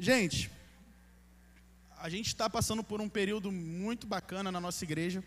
Gente, 0.00 0.48
a 1.98 2.08
gente 2.08 2.28
está 2.28 2.48
passando 2.48 2.84
por 2.84 3.00
um 3.00 3.08
período 3.08 3.50
muito 3.50 4.06
bacana 4.06 4.52
na 4.52 4.60
nossa 4.60 4.84
igreja. 4.84 5.24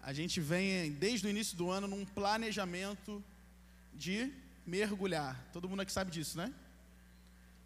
A 0.00 0.12
gente 0.12 0.40
vem, 0.40 0.92
desde 0.92 1.26
o 1.26 1.30
início 1.30 1.56
do 1.56 1.68
ano, 1.68 1.88
num 1.88 2.04
planejamento 2.04 3.20
de 3.92 4.32
mergulhar. 4.64 5.44
Todo 5.52 5.68
mundo 5.68 5.80
aqui 5.80 5.90
sabe 5.90 6.12
disso, 6.12 6.38
né? 6.38 6.54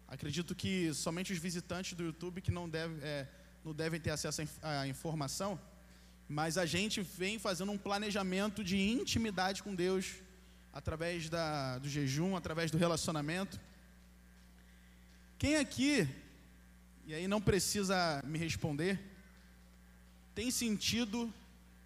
Acredito 0.07 0.55
que 0.55 0.91
somente 0.95 1.31
os 1.31 1.37
visitantes 1.37 1.93
do 1.93 2.05
YouTube 2.05 2.41
que 2.41 2.49
não, 2.49 2.67
deve, 2.67 2.99
é, 3.03 3.27
não 3.63 3.71
devem 3.71 4.01
ter 4.01 4.09
acesso 4.09 4.41
à 4.63 4.87
informação, 4.87 5.61
mas 6.27 6.57
a 6.57 6.65
gente 6.65 7.01
vem 7.01 7.37
fazendo 7.37 7.71
um 7.71 7.77
planejamento 7.77 8.63
de 8.63 8.79
intimidade 8.79 9.61
com 9.61 9.75
Deus 9.75 10.15
através 10.73 11.29
da, 11.29 11.77
do 11.77 11.87
jejum, 11.87 12.35
através 12.35 12.71
do 12.71 12.79
relacionamento. 12.79 13.59
Quem 15.41 15.55
aqui, 15.55 16.07
e 17.03 17.15
aí 17.15 17.27
não 17.27 17.41
precisa 17.41 18.21
me 18.23 18.37
responder, 18.37 18.99
tem 20.35 20.51
sentido 20.51 21.33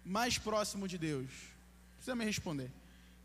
mais 0.04 0.36
próximo 0.36 0.86
de 0.86 0.98
Deus? 0.98 1.30
Precisa 1.94 2.14
me 2.14 2.26
responder. 2.26 2.70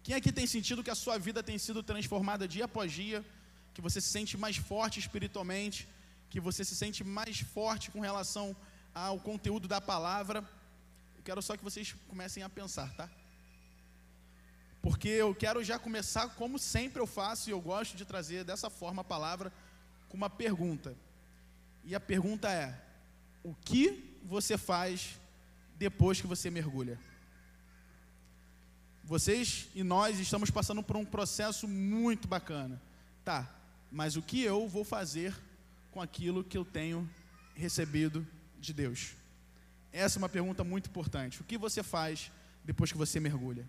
Quem 0.01 0.15
aqui 0.15 0.31
tem 0.31 0.47
sentido 0.47 0.85
que 0.85 0.89
a 0.89 0.95
sua 0.95 1.19
vida 1.19 1.43
tem 1.43 1.57
sido 1.57 1.83
transformada 1.83 2.47
dia 2.47 2.63
após 2.63 2.93
dia, 2.93 3.25
que 3.73 3.81
você 3.81 3.99
se 3.99 4.07
sente 4.07 4.37
mais 4.37 4.55
forte 4.55 5.01
espiritualmente, 5.01 5.85
que 6.29 6.39
você 6.39 6.63
se 6.63 6.77
sente 6.77 7.03
mais 7.03 7.41
forte 7.41 7.91
com 7.91 7.99
relação 7.99 8.55
ao 8.95 9.19
conteúdo 9.19 9.67
da 9.67 9.81
palavra? 9.81 10.49
Eu 11.17 11.23
quero 11.25 11.41
só 11.41 11.57
que 11.57 11.63
vocês 11.69 11.93
comecem 12.07 12.41
a 12.41 12.47
pensar, 12.47 12.89
tá? 12.93 13.09
Porque 14.81 15.09
eu 15.09 15.35
quero 15.35 15.61
já 15.61 15.77
começar, 15.77 16.29
como 16.35 16.57
sempre 16.57 17.01
eu 17.01 17.05
faço, 17.05 17.49
e 17.49 17.51
eu 17.51 17.59
gosto 17.59 17.97
de 17.97 18.05
trazer 18.05 18.45
dessa 18.45 18.69
forma 18.69 19.01
a 19.01 19.03
palavra, 19.03 19.51
com 20.11 20.17
uma 20.17 20.29
pergunta. 20.29 20.95
E 21.85 21.95
a 21.95 21.99
pergunta 21.99 22.51
é: 22.51 22.77
o 23.41 23.55
que 23.55 24.19
você 24.23 24.57
faz 24.57 25.17
depois 25.77 26.19
que 26.19 26.27
você 26.27 26.51
mergulha? 26.51 26.99
Vocês 29.03 29.69
e 29.73 29.83
nós 29.83 30.19
estamos 30.19 30.51
passando 30.51 30.83
por 30.83 30.97
um 30.97 31.05
processo 31.05 31.67
muito 31.67 32.27
bacana. 32.27 32.79
Tá, 33.23 33.49
mas 33.91 34.15
o 34.15 34.21
que 34.21 34.41
eu 34.41 34.67
vou 34.67 34.83
fazer 34.83 35.33
com 35.91 36.01
aquilo 36.01 36.43
que 36.43 36.57
eu 36.57 36.65
tenho 36.65 37.09
recebido 37.55 38.27
de 38.59 38.73
Deus? 38.73 39.13
Essa 39.93 40.17
é 40.17 40.19
uma 40.19 40.29
pergunta 40.29 40.63
muito 40.63 40.89
importante. 40.89 41.41
O 41.41 41.43
que 41.43 41.57
você 41.57 41.81
faz 41.81 42.31
depois 42.63 42.91
que 42.91 42.97
você 42.97 43.19
mergulha? 43.19 43.67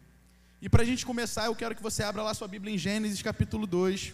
E 0.61 0.69
para 0.69 0.83
a 0.83 0.87
gente 0.87 1.05
começar, 1.05 1.47
eu 1.47 1.57
quero 1.57 1.75
que 1.75 1.83
você 1.83 2.03
abra 2.03 2.23
lá 2.23 2.35
sua 2.35 2.49
Bíblia 2.49 2.75
em 2.75 2.79
Gênesis 2.79 3.23
capítulo 3.23 3.67
2. 3.67 4.13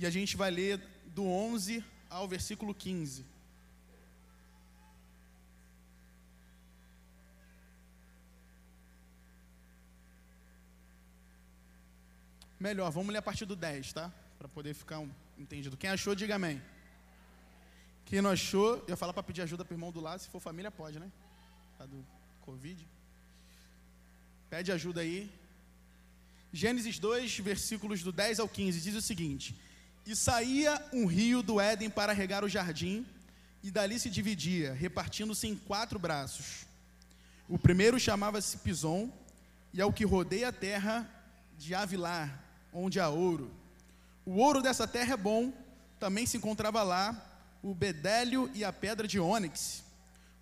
E 0.00 0.06
a 0.06 0.10
gente 0.10 0.34
vai 0.34 0.50
ler 0.50 0.80
do 1.08 1.26
11 1.26 1.84
ao 2.08 2.26
versículo 2.26 2.74
15. 2.74 3.22
Melhor, 12.58 12.90
vamos 12.90 13.12
ler 13.12 13.18
a 13.18 13.22
partir 13.22 13.44
do 13.44 13.54
10, 13.54 13.92
tá? 13.92 14.10
Para 14.38 14.48
poder 14.48 14.72
ficar 14.72 15.00
um, 15.00 15.10
entendido. 15.38 15.76
Quem 15.76 15.90
achou, 15.90 16.14
diga 16.14 16.36
amém. 16.36 16.62
Quem 18.06 18.22
não 18.22 18.30
achou, 18.30 18.76
eu 18.78 18.88
ia 18.88 18.96
falar 18.96 19.12
para 19.12 19.22
pedir 19.22 19.42
ajuda 19.42 19.66
para 19.66 19.74
o 19.74 19.76
irmão 19.76 19.92
do 19.92 20.00
lado, 20.00 20.20
se 20.20 20.30
for 20.30 20.40
família, 20.40 20.70
pode, 20.70 20.98
né? 20.98 21.12
Tá 21.76 21.84
do 21.84 22.02
Covid. 22.40 22.88
Pede 24.48 24.72
ajuda 24.72 25.02
aí. 25.02 25.30
Gênesis 26.54 26.98
2, 26.98 27.38
versículos 27.40 28.02
do 28.02 28.10
10 28.10 28.40
ao 28.40 28.48
15, 28.48 28.80
diz 28.80 28.94
o 28.94 29.02
seguinte: 29.02 29.54
E 30.06 30.16
saía 30.16 30.82
um 30.92 31.06
rio 31.06 31.42
do 31.42 31.60
Éden 31.60 31.90
para 31.90 32.12
regar 32.12 32.42
o 32.44 32.48
jardim, 32.48 33.06
e 33.62 33.70
dali 33.70 33.98
se 33.98 34.08
dividia, 34.08 34.72
repartindo-se 34.72 35.46
em 35.46 35.54
quatro 35.54 35.98
braços. 35.98 36.66
O 37.48 37.58
primeiro 37.58 38.00
chamava-se 38.00 38.56
Pison, 38.58 39.12
e 39.72 39.80
é 39.80 39.84
o 39.84 39.92
que 39.92 40.04
rodeia 40.04 40.48
a 40.48 40.52
terra 40.52 41.08
de 41.58 41.74
Avilar, 41.74 42.42
onde 42.72 42.98
há 42.98 43.08
ouro. 43.08 43.50
O 44.24 44.36
ouro 44.36 44.62
dessa 44.62 44.86
terra 44.86 45.14
é 45.14 45.16
bom, 45.16 45.52
também 45.98 46.24
se 46.26 46.36
encontrava 46.36 46.82
lá 46.82 47.26
o 47.62 47.74
bedélio 47.74 48.50
e 48.54 48.64
a 48.64 48.72
pedra 48.72 49.06
de 49.06 49.20
ônix. 49.20 49.84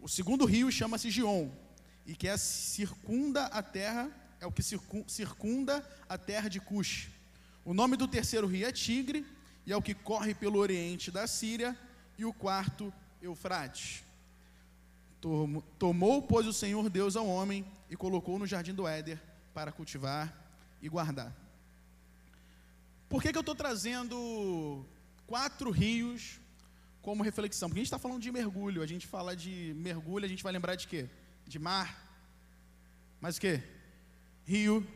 O 0.01 0.09
segundo 0.09 0.45
rio 0.45 0.71
chama-se 0.71 1.11
Gion, 1.11 1.51
e 2.07 2.15
que 2.15 2.29
é 2.29 2.37
circunda 2.37 3.47
a 3.47 3.63
terra, 3.63 4.09
é 4.41 4.47
o 4.47 4.53
que 4.53 4.63
circunda 4.63 5.85
a 6.09 6.17
terra 6.17 6.49
de 6.49 6.61
Cush. 6.61 7.09
O 7.65 7.75
nome 7.75 7.97
do 7.97 8.07
terceiro 8.07 8.47
rio 8.47 8.67
é 8.67 8.73
Tigre, 8.73 9.27
e 9.69 9.73
é 9.73 9.77
o 9.77 9.83
que 9.83 9.93
corre 9.93 10.35
pelo 10.35 10.59
oriente 10.59 11.11
da 11.11 11.27
Síria, 11.27 11.77
e 12.17 12.25
o 12.25 12.33
quarto, 12.33 12.91
Eufrates. 13.21 14.03
Tomou, 15.79 16.23
pois, 16.23 16.47
o 16.47 16.55
Senhor 16.55 16.89
Deus 16.89 17.17
ao 17.17 17.27
homem 17.27 17.67
e 17.91 17.95
colocou 17.95 18.39
no 18.39 18.47
jardim 18.47 18.73
do 18.73 18.89
Éder 18.89 19.21
para 19.53 19.71
cultivar 19.71 20.35
e 20.81 20.89
guardar. 20.89 21.37
Por 23.11 23.21
que, 23.21 23.31
que 23.31 23.37
eu 23.37 23.41
estou 23.41 23.55
trazendo 23.55 24.87
quatro 25.27 25.71
rios 25.71 26.41
como 27.03 27.23
reflexão? 27.23 27.69
Porque 27.69 27.81
a 27.81 27.83
gente 27.83 27.89
está 27.89 27.99
falando 27.99 28.23
de 28.23 28.33
mergulho, 28.33 28.83
a 28.83 28.87
gente 28.87 29.07
fala 29.07 29.37
de 29.37 29.75
mergulho, 29.77 30.25
a 30.25 30.29
gente 30.29 30.43
vai 30.43 30.51
lembrar 30.55 30.77
de 30.77 30.89
quê? 30.89 31.11
De 31.47 31.59
mar, 31.59 32.11
mais 33.21 33.37
o 33.37 33.41
quê? 33.43 33.63
Rio, 34.47 34.87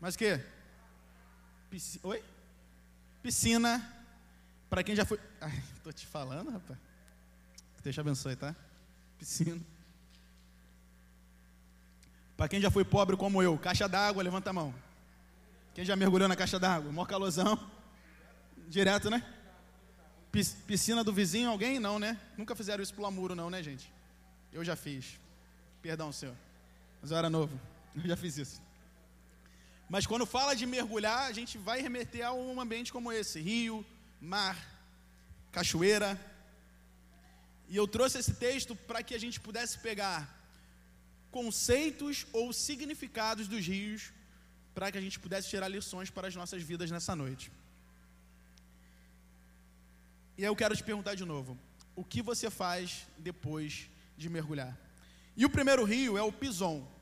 mais 0.00 0.16
o 0.16 0.18
quê? 0.18 0.44
Oi? 2.02 2.35
Piscina, 3.26 3.82
para 4.70 4.84
quem 4.84 4.94
já 4.94 5.04
foi... 5.04 5.18
Ai, 5.40 5.60
tô 5.82 5.90
te 5.90 6.06
falando, 6.06 6.48
rapaz. 6.48 6.78
Deus 7.82 7.92
te 7.92 8.00
abençoe, 8.00 8.36
tá? 8.36 8.54
Piscina. 9.18 9.60
Para 12.36 12.46
quem 12.46 12.60
já 12.60 12.70
foi 12.70 12.84
pobre 12.84 13.16
como 13.16 13.42
eu, 13.42 13.58
caixa 13.58 13.88
d'água, 13.88 14.22
levanta 14.22 14.50
a 14.50 14.52
mão. 14.52 14.72
Quem 15.74 15.84
já 15.84 15.96
mergulhou 15.96 16.28
na 16.28 16.36
caixa 16.36 16.56
d'água? 16.56 16.92
Mó 16.92 17.04
calorzão. 17.04 17.68
Direto, 18.68 19.10
né? 19.10 19.20
Piscina 20.64 21.02
do 21.02 21.12
vizinho, 21.12 21.50
alguém? 21.50 21.80
Não, 21.80 21.98
né? 21.98 22.16
Nunca 22.38 22.54
fizeram 22.54 22.80
isso 22.80 22.94
pelo 22.94 23.10
muro, 23.10 23.34
não, 23.34 23.50
né, 23.50 23.60
gente? 23.60 23.92
Eu 24.52 24.62
já 24.62 24.76
fiz. 24.76 25.18
Perdão, 25.82 26.12
senhor. 26.12 26.36
Mas 27.02 27.10
eu 27.10 27.16
era 27.16 27.28
novo. 27.28 27.60
Eu 27.92 28.02
já 28.02 28.16
fiz 28.16 28.38
isso. 28.38 28.62
Mas 29.88 30.06
quando 30.06 30.26
fala 30.26 30.54
de 30.54 30.66
mergulhar, 30.66 31.28
a 31.28 31.32
gente 31.32 31.56
vai 31.56 31.80
remeter 31.80 32.26
a 32.26 32.32
um 32.32 32.60
ambiente 32.60 32.92
como 32.92 33.12
esse: 33.12 33.40
rio, 33.40 33.84
mar, 34.20 34.56
cachoeira. 35.52 36.20
E 37.68 37.76
eu 37.76 37.86
trouxe 37.86 38.18
esse 38.18 38.34
texto 38.34 38.74
para 38.74 39.02
que 39.02 39.14
a 39.14 39.18
gente 39.18 39.40
pudesse 39.40 39.78
pegar 39.78 40.36
conceitos 41.30 42.26
ou 42.32 42.52
significados 42.52 43.46
dos 43.48 43.66
rios, 43.66 44.12
para 44.74 44.90
que 44.90 44.98
a 44.98 45.00
gente 45.00 45.18
pudesse 45.18 45.48
tirar 45.48 45.68
lições 45.68 46.10
para 46.10 46.28
as 46.28 46.34
nossas 46.34 46.62
vidas 46.62 46.90
nessa 46.90 47.14
noite. 47.14 47.52
E 50.38 50.42
aí 50.42 50.48
eu 50.48 50.56
quero 50.56 50.76
te 50.76 50.82
perguntar 50.82 51.14
de 51.14 51.24
novo: 51.24 51.58
o 51.94 52.04
que 52.04 52.22
você 52.22 52.50
faz 52.50 53.06
depois 53.18 53.88
de 54.16 54.28
mergulhar? 54.28 54.76
E 55.36 55.44
o 55.44 55.50
primeiro 55.50 55.84
rio 55.84 56.18
é 56.18 56.22
o 56.22 56.32
Pison. 56.32 56.95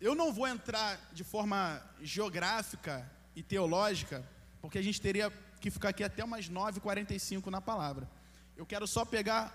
Eu 0.00 0.14
não 0.14 0.32
vou 0.32 0.46
entrar 0.46 0.98
de 1.12 1.24
forma 1.24 1.82
geográfica 2.00 3.10
e 3.34 3.42
teológica, 3.42 4.24
porque 4.60 4.78
a 4.78 4.82
gente 4.82 5.00
teria 5.00 5.30
que 5.60 5.70
ficar 5.70 5.88
aqui 5.88 6.04
até 6.04 6.22
umas 6.22 6.48
9h45 6.48 7.46
na 7.46 7.60
palavra. 7.60 8.08
Eu 8.56 8.64
quero 8.64 8.86
só 8.86 9.04
pegar 9.04 9.52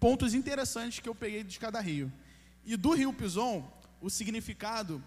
pontos 0.00 0.32
interessantes 0.32 1.00
que 1.00 1.08
eu 1.08 1.14
peguei 1.14 1.44
de 1.44 1.58
cada 1.58 1.80
rio. 1.80 2.10
E 2.64 2.76
do 2.76 2.94
rio 2.94 3.12
Pison, 3.12 3.70
o 4.00 4.08
significado 4.08 5.02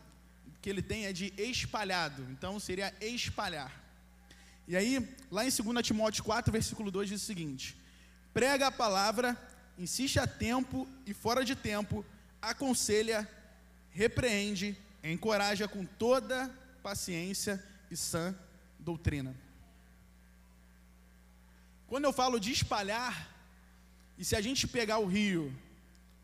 que 0.61 0.69
ele 0.69 0.81
tem 0.81 1.05
é 1.05 1.13
de 1.13 1.33
espalhado, 1.37 2.23
então 2.31 2.59
seria 2.59 2.93
espalhar. 3.01 3.71
E 4.67 4.75
aí, 4.75 5.15
lá 5.31 5.43
em 5.43 5.49
2 5.49 5.85
Timóteo 5.85 6.23
4, 6.23 6.51
versículo 6.51 6.91
2 6.91 7.09
diz 7.09 7.23
o 7.23 7.25
seguinte: 7.25 7.75
prega 8.31 8.67
a 8.67 8.71
palavra, 8.71 9.35
insiste 9.77 10.19
a 10.19 10.27
tempo 10.27 10.87
e 11.05 11.13
fora 11.13 11.43
de 11.43 11.55
tempo, 11.55 12.05
aconselha, 12.41 13.27
repreende, 13.99 14.77
encoraja 15.03 15.67
com 15.67 15.85
toda 15.85 16.49
paciência 16.81 17.61
e 17.91 17.97
sã 17.97 18.33
doutrina. 18.79 19.35
Quando 21.85 22.05
eu 22.05 22.13
falo 22.13 22.39
de 22.39 22.49
espalhar, 22.49 23.29
e 24.17 24.23
se 24.23 24.37
a 24.37 24.41
gente 24.41 24.65
pegar 24.65 24.99
o 24.99 25.05
rio 25.05 25.53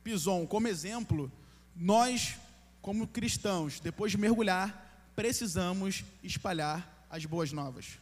Pison 0.06 0.48
como 0.48 0.70
exemplo, 0.70 1.30
nós, 1.76 2.38
como 2.82 3.08
cristãos, 3.08 3.82
depois 3.82 4.10
de 4.10 4.18
mergulhar, 4.18 5.12
precisamos 5.14 6.06
espalhar 6.24 7.06
as 7.10 7.26
boas 7.26 7.52
novas. 7.52 8.00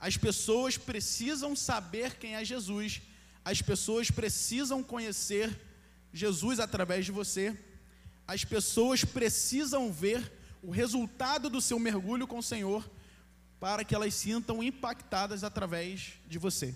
As 0.00 0.16
pessoas 0.16 0.76
precisam 0.76 1.54
saber 1.54 2.16
quem 2.16 2.34
é 2.34 2.44
Jesus, 2.44 3.00
as 3.44 3.62
pessoas 3.62 4.10
precisam 4.10 4.82
conhecer 4.82 5.56
Jesus 6.12 6.58
através 6.58 7.04
de 7.06 7.12
você, 7.12 7.56
as 8.32 8.44
pessoas 8.44 9.04
precisam 9.04 9.92
ver 9.92 10.20
o 10.62 10.70
resultado 10.70 11.50
do 11.50 11.60
seu 11.60 11.80
mergulho 11.80 12.28
com 12.28 12.38
o 12.38 12.48
Senhor 12.50 12.88
para 13.58 13.82
que 13.84 13.92
elas 13.92 14.14
sintam 14.14 14.62
impactadas 14.62 15.42
através 15.42 16.12
de 16.28 16.38
você. 16.38 16.72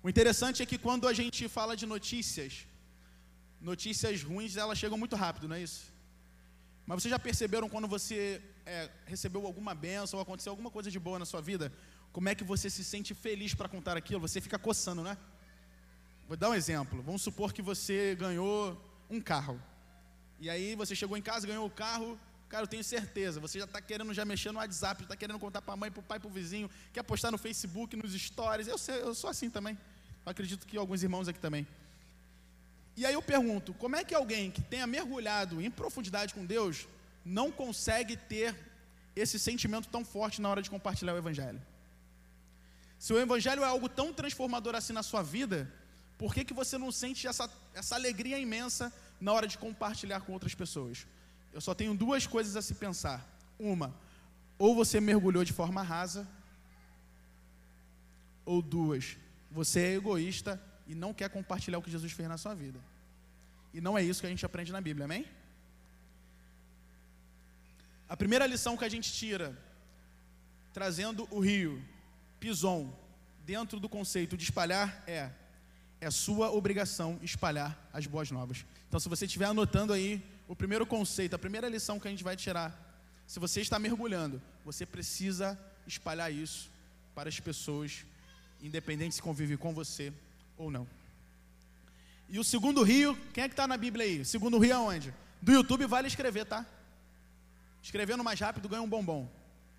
O 0.00 0.08
interessante 0.08 0.62
é 0.62 0.66
que 0.66 0.78
quando 0.78 1.08
a 1.08 1.12
gente 1.12 1.48
fala 1.48 1.76
de 1.76 1.84
notícias, 1.84 2.68
notícias 3.60 4.22
ruins, 4.22 4.56
elas 4.56 4.78
chegam 4.78 4.96
muito 4.96 5.16
rápido, 5.16 5.48
não 5.48 5.56
é 5.56 5.62
isso? 5.62 5.92
Mas 6.86 7.02
vocês 7.02 7.10
já 7.10 7.18
perceberam 7.18 7.68
quando 7.68 7.88
você 7.88 8.40
é, 8.64 8.90
recebeu 9.06 9.44
alguma 9.44 9.74
benção 9.74 10.18
ou 10.18 10.22
aconteceu 10.22 10.52
alguma 10.52 10.70
coisa 10.70 10.88
de 10.88 11.00
boa 11.00 11.18
na 11.18 11.24
sua 11.24 11.42
vida, 11.42 11.72
como 12.12 12.28
é 12.28 12.34
que 12.36 12.44
você 12.44 12.70
se 12.70 12.84
sente 12.84 13.12
feliz 13.12 13.54
para 13.54 13.68
contar 13.68 13.96
aquilo? 13.96 14.20
Você 14.20 14.40
fica 14.40 14.56
coçando, 14.56 15.02
né? 15.02 15.18
Vou 16.32 16.36
dar 16.38 16.48
um 16.48 16.54
exemplo. 16.54 17.02
Vamos 17.02 17.20
supor 17.20 17.52
que 17.52 17.60
você 17.60 18.14
ganhou 18.14 18.82
um 19.10 19.20
carro. 19.20 19.60
E 20.40 20.48
aí 20.48 20.74
você 20.74 20.96
chegou 20.96 21.14
em 21.14 21.20
casa, 21.20 21.46
ganhou 21.46 21.66
o 21.66 21.70
carro, 21.70 22.18
cara, 22.48 22.62
eu 22.62 22.66
tenho 22.66 22.82
certeza, 22.82 23.38
você 23.38 23.58
já 23.58 23.66
está 23.66 23.82
querendo 23.82 24.14
já 24.14 24.24
mexer 24.24 24.50
no 24.50 24.58
WhatsApp, 24.58 25.02
está 25.02 25.14
querendo 25.14 25.38
contar 25.38 25.60
para 25.60 25.74
a 25.74 25.76
mãe, 25.76 25.90
para 25.90 26.00
o 26.00 26.02
pai, 26.02 26.18
para 26.18 26.28
o 26.28 26.30
vizinho, 26.30 26.70
quer 26.90 27.02
postar 27.02 27.30
no 27.30 27.36
Facebook, 27.36 27.94
nos 27.96 28.14
stories. 28.14 28.66
Eu, 28.66 28.78
sei, 28.78 29.02
eu 29.02 29.14
sou 29.14 29.28
assim 29.28 29.50
também. 29.50 29.76
Eu 30.24 30.30
acredito 30.30 30.66
que 30.66 30.78
alguns 30.78 31.02
irmãos 31.02 31.28
aqui 31.28 31.38
também. 31.38 31.66
E 32.96 33.04
aí 33.04 33.12
eu 33.12 33.20
pergunto, 33.20 33.74
como 33.74 33.96
é 33.96 34.02
que 34.02 34.14
alguém 34.14 34.50
que 34.50 34.62
tenha 34.62 34.86
mergulhado 34.86 35.60
em 35.60 35.70
profundidade 35.70 36.32
com 36.32 36.46
Deus 36.46 36.88
não 37.26 37.52
consegue 37.52 38.16
ter 38.16 38.56
esse 39.14 39.38
sentimento 39.38 39.86
tão 39.86 40.02
forte 40.02 40.40
na 40.40 40.48
hora 40.48 40.62
de 40.62 40.70
compartilhar 40.70 41.12
o 41.12 41.18
Evangelho? 41.18 41.60
Se 42.98 43.12
o 43.12 43.20
Evangelho 43.20 43.62
é 43.62 43.66
algo 43.66 43.86
tão 43.86 44.14
transformador 44.14 44.74
assim 44.74 44.94
na 44.94 45.02
sua 45.02 45.22
vida, 45.22 45.70
por 46.18 46.34
que, 46.34 46.44
que 46.44 46.54
você 46.54 46.78
não 46.78 46.92
sente 46.92 47.26
essa, 47.26 47.50
essa 47.74 47.94
alegria 47.94 48.38
imensa 48.38 48.92
na 49.20 49.32
hora 49.32 49.46
de 49.46 49.58
compartilhar 49.58 50.20
com 50.20 50.32
outras 50.32 50.54
pessoas? 50.54 51.06
Eu 51.52 51.60
só 51.60 51.74
tenho 51.74 51.94
duas 51.94 52.26
coisas 52.26 52.56
a 52.56 52.62
se 52.62 52.74
pensar. 52.74 53.26
Uma, 53.58 53.94
ou 54.58 54.74
você 54.74 55.00
mergulhou 55.00 55.44
de 55.44 55.52
forma 55.52 55.82
rasa, 55.82 56.28
ou 58.44 58.60
duas, 58.60 59.16
você 59.50 59.80
é 59.80 59.94
egoísta 59.94 60.60
e 60.86 60.94
não 60.94 61.14
quer 61.14 61.28
compartilhar 61.28 61.78
o 61.78 61.82
que 61.82 61.90
Jesus 61.90 62.12
fez 62.12 62.28
na 62.28 62.38
sua 62.38 62.54
vida. 62.54 62.80
E 63.72 63.80
não 63.80 63.96
é 63.96 64.02
isso 64.02 64.20
que 64.20 64.26
a 64.26 64.30
gente 64.30 64.44
aprende 64.44 64.72
na 64.72 64.80
Bíblia, 64.80 65.04
amém? 65.04 65.26
A 68.08 68.16
primeira 68.16 68.46
lição 68.46 68.76
que 68.76 68.84
a 68.84 68.88
gente 68.88 69.12
tira, 69.12 69.56
trazendo 70.72 71.26
o 71.30 71.40
rio, 71.40 71.82
Pison, 72.38 72.92
dentro 73.46 73.80
do 73.80 73.88
conceito 73.88 74.36
de 74.36 74.44
espalhar, 74.44 75.02
é: 75.06 75.30
é 76.02 76.10
sua 76.10 76.50
obrigação 76.50 77.16
espalhar 77.22 77.78
as 77.92 78.06
boas 78.08 78.28
novas. 78.28 78.66
Então, 78.88 78.98
se 78.98 79.08
você 79.08 79.24
estiver 79.24 79.44
anotando 79.44 79.92
aí 79.92 80.20
o 80.48 80.56
primeiro 80.56 80.84
conceito, 80.84 81.34
a 81.34 81.38
primeira 81.38 81.68
lição 81.68 82.00
que 82.00 82.08
a 82.08 82.10
gente 82.10 82.24
vai 82.24 82.34
tirar, 82.34 82.76
se 83.24 83.38
você 83.38 83.60
está 83.60 83.78
mergulhando, 83.78 84.42
você 84.64 84.84
precisa 84.84 85.56
espalhar 85.86 86.32
isso 86.32 86.68
para 87.14 87.28
as 87.28 87.38
pessoas 87.38 88.04
independente 88.60 89.14
se 89.14 89.22
convive 89.22 89.56
com 89.56 89.72
você 89.72 90.12
ou 90.58 90.72
não. 90.72 90.88
E 92.28 92.36
o 92.36 92.42
segundo 92.44 92.82
rio, 92.82 93.16
quem 93.32 93.44
é 93.44 93.48
que 93.48 93.52
está 93.52 93.68
na 93.68 93.76
Bíblia 93.76 94.04
aí? 94.04 94.24
Segundo 94.24 94.58
rio 94.58 94.74
aonde? 94.74 95.14
Do 95.40 95.52
YouTube 95.52 95.86
vale 95.86 96.08
escrever, 96.08 96.46
tá? 96.46 96.66
Escrevendo 97.80 98.24
mais 98.24 98.40
rápido 98.40 98.68
ganha 98.68 98.82
um 98.82 98.88
bombom. 98.88 99.30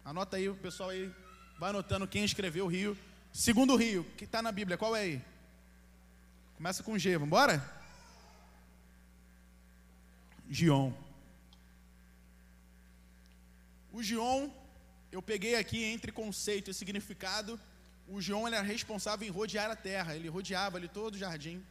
Anota 0.06 0.38
aí, 0.38 0.48
o 0.48 0.56
pessoal 0.56 0.90
aí 0.90 1.12
vai 1.60 1.72
anotando 1.72 2.08
quem 2.08 2.24
escreveu 2.24 2.64
o 2.64 2.70
rio. 2.70 2.98
Segundo 3.34 3.76
rio, 3.76 4.06
que 4.18 4.24
está 4.24 4.42
na 4.42 4.54
Bíblia, 4.54 4.78
qual 4.78 4.96
é 4.96 5.02
aí? 5.02 5.22
Começa 6.64 6.82
com 6.82 6.98
G, 6.98 7.12
vamos 7.16 7.28
embora? 7.28 7.62
Gion. 10.50 10.94
O 13.92 14.02
Gion, 14.02 14.50
eu 15.12 15.22
peguei 15.22 15.56
aqui 15.56 15.84
entre 15.84 16.10
conceito 16.10 16.72
e 16.72 16.74
significado 16.74 17.60
o 18.08 18.22
João 18.22 18.48
era 18.48 18.62
responsável 18.62 19.28
em 19.28 19.30
rodear 19.30 19.70
a 19.70 19.76
terra, 19.76 20.16
ele 20.16 20.30
rodeava 20.30 20.78
ali 20.78 20.88
todo 20.88 21.16
o 21.16 21.18
jardim. 21.18 21.62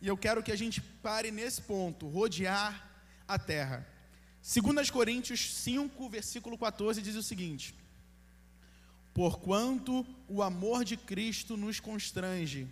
E 0.00 0.08
eu 0.08 0.16
quero 0.16 0.42
que 0.42 0.52
a 0.52 0.56
gente 0.56 0.80
pare 0.80 1.30
nesse 1.30 1.60
ponto, 1.60 2.08
rodear 2.08 2.96
a 3.28 3.38
terra. 3.38 3.86
2 4.40 4.88
Coríntios 4.88 5.52
5, 5.52 6.08
versículo 6.08 6.56
14 6.56 7.02
diz 7.02 7.14
o 7.14 7.22
seguinte: 7.22 7.74
Porquanto 9.12 10.06
o 10.26 10.42
amor 10.42 10.82
de 10.82 10.96
Cristo 10.96 11.58
nos 11.58 11.78
constrange, 11.78 12.66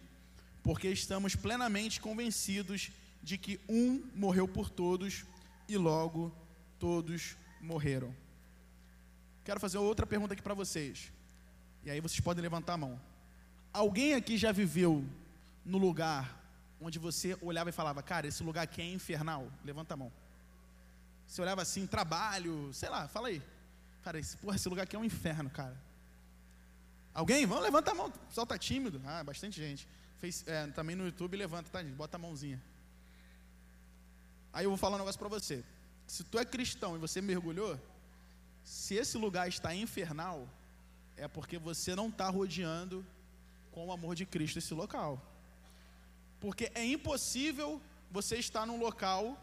porque 0.63 0.89
estamos 0.89 1.35
plenamente 1.35 2.01
convencidos 2.01 2.91
de 3.23 3.37
que 3.39 3.61
um 3.69 4.03
morreu 4.15 4.47
por 4.47 4.71
todos 4.71 5.25
e 5.69 5.77
logo 5.77 6.33
todos 6.79 7.37
morreram. 7.61 8.15
Quero 9.45 9.61
fazer 9.61 9.79
outra 9.79 10.07
pergunta 10.07 10.35
aqui 10.35 10.43
para 10.43 10.55
vocês. 10.55 11.13
E 11.85 11.91
aí 11.91 12.01
vocês 12.01 12.21
podem 12.21 12.43
levantar 12.43 12.75
a 12.75 12.77
mão. 12.77 13.01
Alguém 13.73 14.15
aqui 14.15 14.37
já 14.37 14.53
viveu 14.53 15.05
no 15.65 15.79
lugar 15.79 16.41
onde 16.81 16.99
você 16.99 17.37
olhava 17.41 17.71
e 17.71 17.73
falava, 17.73 18.03
cara, 18.03 18.27
esse 18.27 18.43
lugar 18.43 18.63
aqui 18.63 18.83
é 18.83 18.93
infernal? 18.93 19.51
Levanta 19.65 19.95
a 19.95 19.97
mão. 19.97 20.13
Você 21.27 21.41
olhava 21.41 21.63
assim, 21.63 21.87
trabalho, 21.87 22.71
sei 22.73 22.89
lá, 22.89 23.09
fala 23.09 23.29
aí. 23.29 23.43
Cara, 24.03 24.19
esse, 24.19 24.37
porra, 24.37 24.57
esse 24.57 24.69
lugar 24.69 24.83
aqui 24.83 24.97
é 24.97 24.99
um 24.99 25.05
inferno, 25.05 25.49
cara. 25.49 25.77
Alguém? 27.15 27.47
Vamos, 27.47 27.63
levanta 27.63 27.93
a 27.93 27.95
mão. 27.95 28.07
O 28.07 28.11
pessoal 28.11 28.47
tá 28.47 28.59
tímido. 28.59 29.01
Ah, 29.07 29.23
bastante 29.23 29.61
gente. 29.61 29.87
Fez, 30.23 30.45
é, 30.47 30.69
também 30.69 30.95
no 30.95 31.05
YouTube 31.05 31.37
levanta, 31.37 31.69
tá, 31.69 31.83
gente? 31.83 31.97
Bota 31.97 32.17
a 32.17 32.19
mãozinha. 32.21 32.63
Aí 34.53 34.65
eu 34.65 34.71
vou 34.71 34.77
falar 34.77 34.95
um 34.95 35.01
negócio 35.01 35.19
para 35.19 35.29
você. 35.29 35.65
Se 36.07 36.23
tu 36.23 36.39
é 36.39 36.45
cristão 36.45 36.95
e 36.95 36.99
você 37.01 37.21
mergulhou, 37.21 37.77
se 38.63 38.95
esse 38.95 39.19
lugar 39.19 39.49
está 39.49 39.75
infernal, 39.75 40.49
é 41.17 41.27
porque 41.27 41.59
você 41.59 41.97
não 41.97 42.09
está 42.09 42.29
rodeando 42.29 43.05
com 43.73 43.89
o 43.89 43.93
amor 43.93 44.15
de 44.15 44.25
Cristo 44.25 44.61
esse 44.61 44.73
local. 44.73 45.21
Porque 46.39 46.71
é 46.73 46.87
impossível 46.87 47.83
você 48.09 48.37
estar 48.37 48.65
num 48.65 48.79
local 48.79 49.37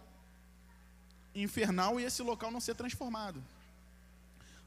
infernal 1.36 2.00
e 2.00 2.06
esse 2.06 2.22
local 2.22 2.52
não 2.52 2.62
ser 2.62 2.76
transformado. 2.76 3.44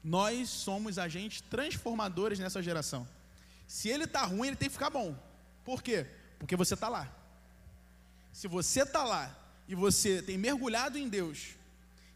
Nós 0.03 0.47
somos 0.47 0.99
agentes 0.99 1.41
transformadores 1.41 2.37
nessa 2.37 2.61
geração. 2.61 3.07
Se 3.65 3.89
ele 3.89 4.03
está 4.03 4.23
ruim, 4.25 4.49
ele 4.49 4.55
tem 4.55 4.69
que 4.69 4.73
ficar 4.73 4.91
bom. 4.91 5.32
Por 5.63 5.81
quê? 5.81 6.05
Porque 6.37 6.55
você 6.55 6.73
está 6.73 6.89
lá. 6.89 7.11
Se 8.31 8.47
você 8.47 8.83
está 8.83 9.03
lá 9.03 9.35
e 9.67 9.75
você 9.75 10.21
tem 10.21 10.37
mergulhado 10.37 10.97
em 10.97 11.07
Deus 11.07 11.55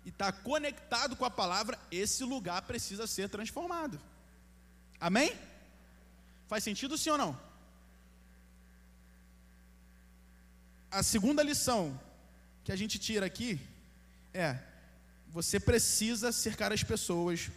e 0.05 0.09
está 0.09 0.31
conectado 0.31 1.15
com 1.15 1.25
a 1.25 1.31
palavra, 1.31 1.77
esse 1.91 2.23
lugar 2.23 2.61
precisa 2.63 3.05
ser 3.07 3.29
transformado. 3.29 3.99
Amém? 4.99 5.35
Faz 6.47 6.63
sentido 6.63 6.97
sim 6.97 7.09
ou 7.09 7.17
não? 7.17 7.39
A 10.89 11.03
segunda 11.03 11.43
lição 11.43 11.99
que 12.63 12.71
a 12.71 12.75
gente 12.75 12.97
tira 12.97 13.25
aqui 13.25 13.59
é: 14.33 14.59
você 15.27 15.59
precisa 15.59 16.31
cercar 16.31 16.71
as 16.71 16.83
pessoas 16.83 17.51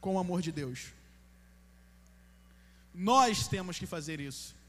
com 0.00 0.16
o 0.16 0.18
amor 0.18 0.42
de 0.42 0.50
Deus. 0.50 0.88
Nós 2.92 3.46
temos 3.46 3.78
que 3.78 3.86
fazer 3.86 4.20
isso. 4.20 4.59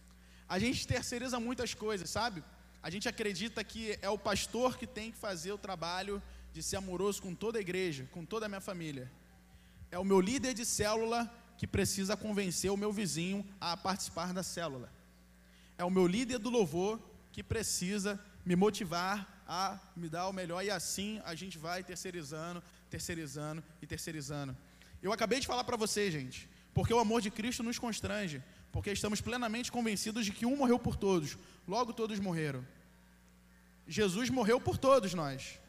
A 0.51 0.59
gente 0.59 0.85
terceiriza 0.85 1.39
muitas 1.39 1.73
coisas, 1.73 2.09
sabe? 2.09 2.43
A 2.83 2.89
gente 2.89 3.07
acredita 3.07 3.63
que 3.63 3.97
é 4.01 4.09
o 4.09 4.17
pastor 4.17 4.77
que 4.77 4.85
tem 4.85 5.09
que 5.09 5.17
fazer 5.17 5.53
o 5.53 5.57
trabalho 5.57 6.21
de 6.51 6.61
ser 6.61 6.75
amoroso 6.75 7.21
com 7.21 7.33
toda 7.33 7.57
a 7.57 7.61
igreja, 7.61 8.05
com 8.11 8.25
toda 8.25 8.47
a 8.47 8.49
minha 8.49 8.59
família. 8.59 9.09
É 9.89 9.97
o 9.97 10.03
meu 10.03 10.19
líder 10.19 10.53
de 10.53 10.65
célula 10.65 11.33
que 11.57 11.65
precisa 11.65 12.17
convencer 12.17 12.69
o 12.69 12.75
meu 12.75 12.91
vizinho 12.91 13.47
a 13.61 13.77
participar 13.77 14.33
da 14.33 14.43
célula. 14.43 14.91
É 15.77 15.85
o 15.85 15.89
meu 15.89 16.05
líder 16.05 16.37
do 16.37 16.49
louvor 16.49 16.99
que 17.31 17.41
precisa 17.41 18.19
me 18.43 18.57
motivar 18.57 19.41
a 19.47 19.79
me 19.95 20.09
dar 20.09 20.27
o 20.27 20.33
melhor 20.33 20.65
e 20.65 20.69
assim 20.69 21.21
a 21.23 21.33
gente 21.33 21.57
vai 21.57 21.81
terceirizando, 21.81 22.61
terceirizando 22.89 23.63
e 23.81 23.87
terceirizando. 23.87 24.53
Eu 25.01 25.13
acabei 25.13 25.39
de 25.39 25.47
falar 25.47 25.63
para 25.63 25.77
vocês, 25.77 26.11
gente, 26.11 26.49
porque 26.73 26.93
o 26.93 26.99
amor 26.99 27.21
de 27.21 27.31
Cristo 27.31 27.63
nos 27.63 27.79
constrange, 27.79 28.43
porque 28.71 28.91
estamos 28.91 29.21
plenamente 29.21 29.71
convencidos 29.71 30.25
de 30.25 30.31
que 30.31 30.45
um 30.45 30.55
morreu 30.55 30.79
por 30.79 30.95
todos, 30.95 31.37
logo 31.67 31.93
todos 31.93 32.19
morreram. 32.19 32.65
Jesus 33.87 34.29
morreu 34.29 34.59
por 34.59 34.77
todos 34.77 35.13
nós. 35.13 35.59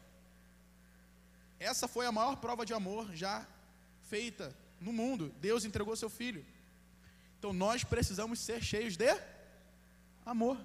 Essa 1.59 1.87
foi 1.87 2.05
a 2.05 2.11
maior 2.11 2.37
prova 2.37 2.65
de 2.65 2.73
amor 2.73 3.13
já 3.13 3.45
feita 4.03 4.55
no 4.79 4.93
mundo. 4.93 5.33
Deus 5.39 5.65
entregou 5.65 5.95
seu 5.95 6.09
filho. 6.09 6.45
Então 7.37 7.51
nós 7.51 7.83
precisamos 7.83 8.39
ser 8.39 8.63
cheios 8.63 8.95
de 8.95 9.13
amor. 10.25 10.57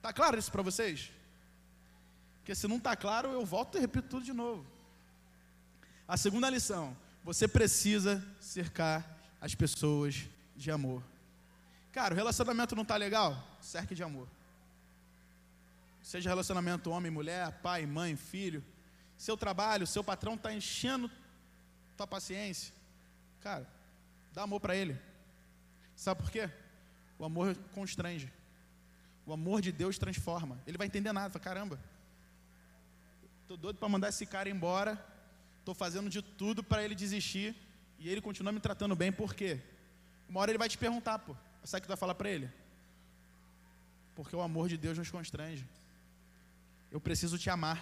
Tá 0.00 0.12
claro 0.12 0.38
isso 0.38 0.50
para 0.50 0.62
vocês? 0.62 1.12
Porque 2.38 2.54
se 2.54 2.66
não 2.66 2.78
está 2.78 2.96
claro, 2.96 3.30
eu 3.30 3.44
volto 3.44 3.78
e 3.78 3.80
repito 3.80 4.08
tudo 4.08 4.24
de 4.24 4.32
novo. 4.32 4.66
A 6.08 6.16
segunda 6.16 6.50
lição: 6.50 6.96
você 7.24 7.46
precisa 7.46 8.24
cercar 8.40 9.18
as 9.40 9.54
pessoas 9.54 10.28
de 10.56 10.70
amor. 10.70 11.02
Cara, 11.92 12.14
o 12.14 12.16
relacionamento 12.16 12.74
não 12.74 12.84
tá 12.84 12.96
legal? 12.96 13.36
Cerque 13.60 13.94
de 13.94 14.02
amor. 14.02 14.28
Seja 16.02 16.30
relacionamento 16.30 16.90
homem, 16.90 17.10
mulher, 17.10 17.52
pai, 17.62 17.86
mãe, 17.86 18.16
filho. 18.16 18.64
Seu 19.16 19.36
trabalho, 19.36 19.86
seu 19.86 20.02
patrão 20.02 20.34
está 20.34 20.52
enchendo 20.52 21.10
tua 21.96 22.06
paciência. 22.06 22.74
Cara, 23.40 23.68
dá 24.32 24.42
amor 24.42 24.60
para 24.60 24.74
ele. 24.74 24.98
Sabe 25.94 26.22
por 26.22 26.30
quê? 26.30 26.50
O 27.18 27.24
amor 27.24 27.56
constrange. 27.72 28.32
O 29.24 29.32
amor 29.32 29.60
de 29.60 29.70
Deus 29.70 29.98
transforma. 29.98 30.58
Ele 30.66 30.76
vai 30.76 30.86
entender 30.86 31.12
nada. 31.12 31.30
Fala, 31.30 31.44
caramba, 31.44 31.78
tô 33.46 33.56
doido 33.56 33.78
para 33.78 33.88
mandar 33.88 34.08
esse 34.08 34.26
cara 34.26 34.48
embora. 34.48 35.11
Tô 35.64 35.74
fazendo 35.74 36.10
de 36.10 36.22
tudo 36.22 36.62
para 36.62 36.84
ele 36.84 36.94
desistir 36.94 37.54
e 37.98 38.08
ele 38.08 38.20
continua 38.20 38.52
me 38.52 38.60
tratando 38.60 38.96
bem. 38.96 39.12
Por 39.12 39.34
quê? 39.34 39.60
Uma 40.28 40.40
hora 40.40 40.50
ele 40.50 40.58
vai 40.58 40.68
te 40.68 40.78
perguntar, 40.78 41.18
pô. 41.18 41.36
Sabe 41.64 41.78
o 41.78 41.82
que 41.82 41.86
tu 41.86 41.88
vai 41.88 41.96
falar 41.96 42.14
para 42.14 42.30
ele? 42.30 42.50
Porque 44.16 44.34
o 44.34 44.40
amor 44.40 44.68
de 44.68 44.76
Deus 44.76 44.98
nos 44.98 45.10
constrange. 45.10 45.64
Eu 46.90 47.00
preciso 47.00 47.38
te 47.38 47.48
amar. 47.48 47.80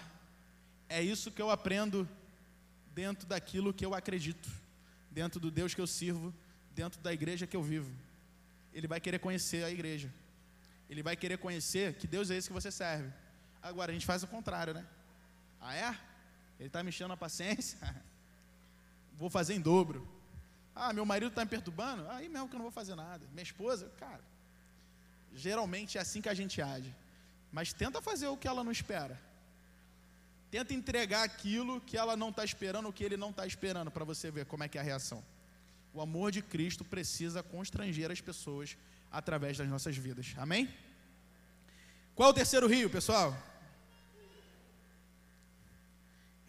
É 0.87 1.01
isso 1.01 1.31
que 1.31 1.41
eu 1.41 1.49
aprendo 1.49 2.07
dentro 2.93 3.27
daquilo 3.27 3.73
que 3.73 3.85
eu 3.85 3.93
acredito, 3.93 4.49
dentro 5.09 5.39
do 5.39 5.49
Deus 5.49 5.73
que 5.73 5.81
eu 5.81 5.87
sirvo, 5.87 6.33
dentro 6.75 7.01
da 7.01 7.11
igreja 7.11 7.47
que 7.47 7.55
eu 7.55 7.63
vivo. 7.63 7.91
Ele 8.73 8.87
vai 8.87 8.99
querer 8.99 9.19
conhecer 9.19 9.63
a 9.63 9.71
igreja. 9.71 10.11
Ele 10.89 11.01
vai 11.01 11.15
querer 11.15 11.37
conhecer 11.37 11.95
que 11.95 12.05
Deus 12.05 12.29
é 12.29 12.35
esse 12.35 12.47
que 12.47 12.53
você 12.53 12.71
serve. 12.71 13.11
Agora 13.61 13.91
a 13.91 13.93
gente 13.93 14.05
faz 14.05 14.23
o 14.23 14.27
contrário, 14.27 14.73
né? 14.73 14.85
Ah, 15.59 15.75
é? 15.75 15.97
Ele 16.61 16.67
está 16.67 16.83
me 16.83 16.89
enchendo 16.89 17.11
a 17.11 17.17
paciência? 17.17 17.79
vou 19.17 19.31
fazer 19.31 19.55
em 19.55 19.59
dobro. 19.59 20.07
Ah, 20.75 20.93
meu 20.93 21.03
marido 21.03 21.29
está 21.29 21.43
me 21.43 21.49
perturbando? 21.49 22.07
Aí 22.11 22.29
mesmo 22.29 22.47
que 22.47 22.53
eu 22.53 22.59
não 22.59 22.65
vou 22.65 22.71
fazer 22.71 22.93
nada. 22.93 23.25
Minha 23.31 23.41
esposa, 23.41 23.91
cara, 23.97 24.21
geralmente 25.33 25.97
é 25.97 26.01
assim 26.01 26.21
que 26.21 26.29
a 26.29 26.35
gente 26.35 26.61
age. 26.61 26.95
Mas 27.51 27.73
tenta 27.73 27.99
fazer 27.99 28.27
o 28.27 28.37
que 28.37 28.47
ela 28.47 28.63
não 28.63 28.71
espera. 28.71 29.19
Tenta 30.51 30.71
entregar 30.71 31.23
aquilo 31.23 31.81
que 31.81 31.97
ela 31.97 32.15
não 32.15 32.29
está 32.29 32.45
esperando, 32.45 32.89
o 32.89 32.93
que 32.93 33.03
ele 33.03 33.17
não 33.17 33.31
está 33.31 33.47
esperando, 33.47 33.89
para 33.89 34.05
você 34.05 34.29
ver 34.29 34.45
como 34.45 34.63
é 34.63 34.67
que 34.67 34.77
é 34.77 34.81
a 34.81 34.83
reação. 34.83 35.23
O 35.95 35.99
amor 35.99 36.31
de 36.31 36.43
Cristo 36.43 36.85
precisa 36.85 37.41
constranger 37.41 38.11
as 38.11 38.21
pessoas 38.21 38.77
através 39.11 39.57
das 39.57 39.67
nossas 39.67 39.97
vidas. 39.97 40.35
Amém? 40.37 40.71
Qual 42.13 42.29
é 42.29 42.31
o 42.31 42.35
terceiro 42.35 42.67
rio, 42.67 42.87
pessoal? 42.87 43.35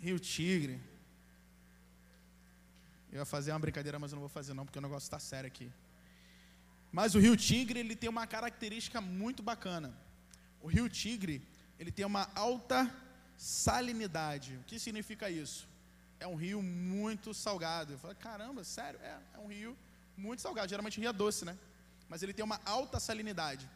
Rio 0.07 0.19
Tigre. 0.19 0.81
Eu 3.13 3.21
ia 3.21 3.25
fazer 3.25 3.53
uma 3.53 3.59
brincadeira, 3.59 3.99
mas 3.99 4.13
eu 4.13 4.17
não 4.17 4.27
vou 4.27 4.29
fazer 4.29 4.53
não, 4.55 4.65
porque 4.67 4.79
o 4.79 4.83
negócio 4.83 5.07
está 5.07 5.19
sério 5.19 5.47
aqui. 5.47 5.71
Mas 6.91 7.15
o 7.15 7.19
Rio 7.19 7.37
Tigre, 7.37 7.81
ele 7.81 7.97
tem 7.97 8.11
uma 8.11 8.27
característica 8.27 9.01
muito 9.01 9.43
bacana. 9.43 9.95
O 10.61 10.67
Rio 10.67 10.89
Tigre, 10.89 11.37
ele 11.79 11.93
tem 11.93 12.05
uma 12.05 12.31
alta 12.35 12.79
salinidade. 13.37 14.57
O 14.57 14.65
que 14.65 14.79
significa 14.79 15.31
isso? 15.31 15.69
É 16.21 16.27
um 16.27 16.35
rio 16.35 16.63
muito 16.63 17.33
salgado. 17.33 17.95
Eu 17.95 17.99
falei, 17.99 18.17
caramba, 18.17 18.63
sério? 18.65 18.99
É, 19.03 19.19
é 19.35 19.39
um 19.39 19.49
rio 19.49 19.77
muito 20.17 20.43
salgado. 20.43 20.69
Geralmente 20.69 21.01
rio 21.01 21.09
é 21.11 21.13
doce, 21.13 21.45
né? 21.45 21.57
mas 22.13 22.23
ele 22.23 22.35
tem 22.35 22.45
uma 22.45 22.61
alta 22.67 23.01
salinidade. 23.01 23.67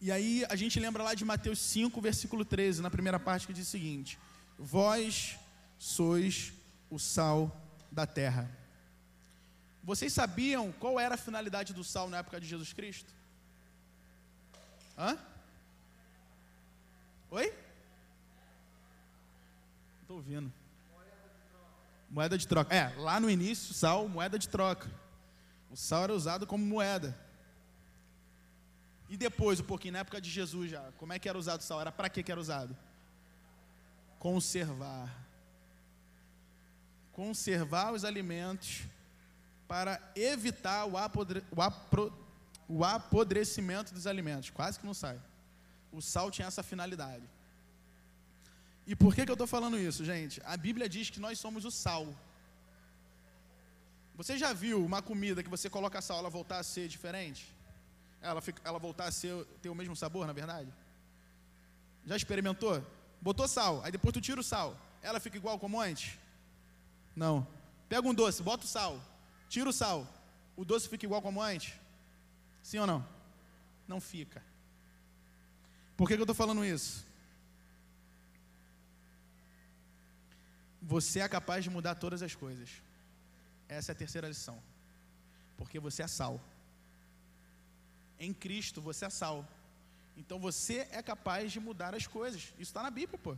E 0.00 0.12
aí 0.12 0.44
a 0.48 0.54
gente 0.54 0.78
lembra 0.78 1.02
lá 1.02 1.14
de 1.14 1.24
Mateus 1.24 1.58
5, 1.58 2.00
versículo 2.00 2.44
13, 2.44 2.80
na 2.80 2.92
primeira 2.92 3.18
parte 3.18 3.44
que 3.44 3.52
diz 3.52 3.66
o 3.66 3.70
seguinte: 3.72 4.20
Vós 4.62 5.36
sois 5.76 6.52
o 6.88 6.96
sal 6.96 7.50
da 7.90 8.06
terra. 8.06 8.48
Vocês 9.82 10.12
sabiam 10.12 10.70
qual 10.70 11.00
era 11.00 11.16
a 11.16 11.18
finalidade 11.18 11.74
do 11.74 11.82
sal 11.82 12.08
na 12.08 12.18
época 12.18 12.40
de 12.40 12.46
Jesus 12.46 12.72
Cristo? 12.72 13.12
Hã? 14.96 15.18
Oi? 17.32 17.52
Estou 20.02 20.18
ouvindo. 20.18 20.52
Moeda 22.08 22.38
de 22.38 22.46
troca. 22.46 22.72
É, 22.72 22.94
lá 22.98 23.18
no 23.18 23.28
início, 23.28 23.74
sal, 23.74 24.08
moeda 24.08 24.38
de 24.38 24.48
troca. 24.48 24.88
O 25.72 25.76
sal 25.76 26.04
era 26.04 26.14
usado 26.14 26.46
como 26.46 26.64
moeda. 26.64 27.18
E 29.08 29.16
depois, 29.16 29.58
um 29.58 29.64
pouquinho, 29.64 29.94
na 29.94 29.98
época 30.00 30.20
de 30.20 30.30
Jesus 30.30 30.70
já, 30.70 30.92
como 30.98 31.12
é 31.12 31.18
que 31.18 31.28
era 31.28 31.36
usado 31.36 31.60
o 31.60 31.64
sal? 31.64 31.80
Era 31.80 31.90
para 31.90 32.08
que 32.08 32.30
era 32.30 32.40
usado? 32.40 32.76
Conservar. 34.22 35.08
Conservar 37.12 37.92
os 37.92 38.04
alimentos 38.04 38.82
para 39.66 40.00
evitar 40.14 40.84
o, 40.84 40.96
apodre, 40.96 41.42
o, 41.50 41.60
apro, 41.60 42.04
o 42.68 42.84
apodrecimento 42.84 43.92
dos 43.92 44.06
alimentos. 44.06 44.50
Quase 44.50 44.78
que 44.78 44.86
não 44.86 44.94
sai. 44.94 45.20
O 45.90 46.00
sal 46.00 46.30
tinha 46.30 46.46
essa 46.46 46.62
finalidade. 46.62 47.28
E 48.86 48.94
por 48.94 49.12
que, 49.12 49.24
que 49.24 49.32
eu 49.32 49.34
estou 49.34 49.48
falando 49.48 49.76
isso, 49.76 50.04
gente? 50.04 50.40
A 50.44 50.56
Bíblia 50.56 50.88
diz 50.88 51.10
que 51.10 51.18
nós 51.18 51.40
somos 51.40 51.64
o 51.64 51.72
sal. 51.72 52.06
Você 54.14 54.38
já 54.38 54.52
viu 54.52 54.86
uma 54.86 55.02
comida 55.02 55.42
que 55.42 55.50
você 55.50 55.68
coloca 55.68 56.00
sal, 56.00 56.18
ela 56.20 56.30
voltar 56.30 56.60
a 56.60 56.62
ser 56.62 56.86
diferente? 56.86 57.52
Ela, 58.20 58.40
fica, 58.40 58.62
ela 58.64 58.78
voltar 58.78 59.06
a 59.06 59.10
ser, 59.10 59.44
ter 59.60 59.68
o 59.68 59.74
mesmo 59.74 59.96
sabor, 59.96 60.28
na 60.28 60.32
verdade? 60.32 60.72
Já 62.06 62.14
experimentou? 62.14 62.80
Botou 63.22 63.46
sal, 63.46 63.80
aí 63.84 63.92
depois 63.92 64.12
tu 64.12 64.20
tira 64.20 64.40
o 64.40 64.44
sal. 64.44 64.76
Ela 65.00 65.20
fica 65.20 65.36
igual 65.36 65.56
como 65.56 65.80
antes? 65.80 66.18
Não. 67.14 67.46
Pega 67.88 68.06
um 68.06 68.12
doce, 68.12 68.42
bota 68.42 68.64
o 68.64 68.68
sal, 68.68 69.00
tira 69.48 69.70
o 69.70 69.72
sal. 69.72 70.06
O 70.56 70.64
doce 70.64 70.88
fica 70.88 71.06
igual 71.06 71.22
como 71.22 71.40
antes? 71.40 71.74
Sim 72.62 72.78
ou 72.78 72.86
não? 72.86 73.06
Não 73.86 74.00
fica. 74.00 74.42
Por 75.96 76.08
que, 76.08 76.14
que 76.14 76.20
eu 76.20 76.24
estou 76.24 76.34
falando 76.34 76.64
isso? 76.64 77.06
Você 80.80 81.20
é 81.20 81.28
capaz 81.28 81.62
de 81.62 81.70
mudar 81.70 81.94
todas 81.94 82.22
as 82.22 82.34
coisas. 82.34 82.70
Essa 83.68 83.92
é 83.92 83.94
a 83.94 83.96
terceira 83.96 84.26
lição. 84.26 84.60
Porque 85.56 85.78
você 85.78 86.02
é 86.02 86.08
sal. 86.08 86.40
Em 88.18 88.32
Cristo 88.34 88.80
você 88.80 89.04
é 89.04 89.10
sal. 89.10 89.46
Então 90.16 90.38
você 90.38 90.86
é 90.90 91.02
capaz 91.02 91.52
de 91.52 91.60
mudar 91.60 91.94
as 91.94 92.06
coisas. 92.06 92.42
Isso 92.52 92.70
está 92.70 92.82
na 92.82 92.90
Bíblia, 92.90 93.18
pô. 93.18 93.36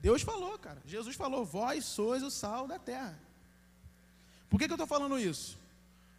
Deus 0.00 0.22
falou, 0.22 0.58
cara. 0.58 0.82
Jesus 0.86 1.16
falou: 1.16 1.44
Vós 1.44 1.84
sois 1.84 2.22
o 2.22 2.30
sal 2.30 2.66
da 2.66 2.78
terra. 2.78 3.18
Por 4.48 4.58
que, 4.58 4.66
que 4.66 4.72
eu 4.72 4.76
estou 4.76 4.86
falando 4.86 5.18
isso? 5.18 5.58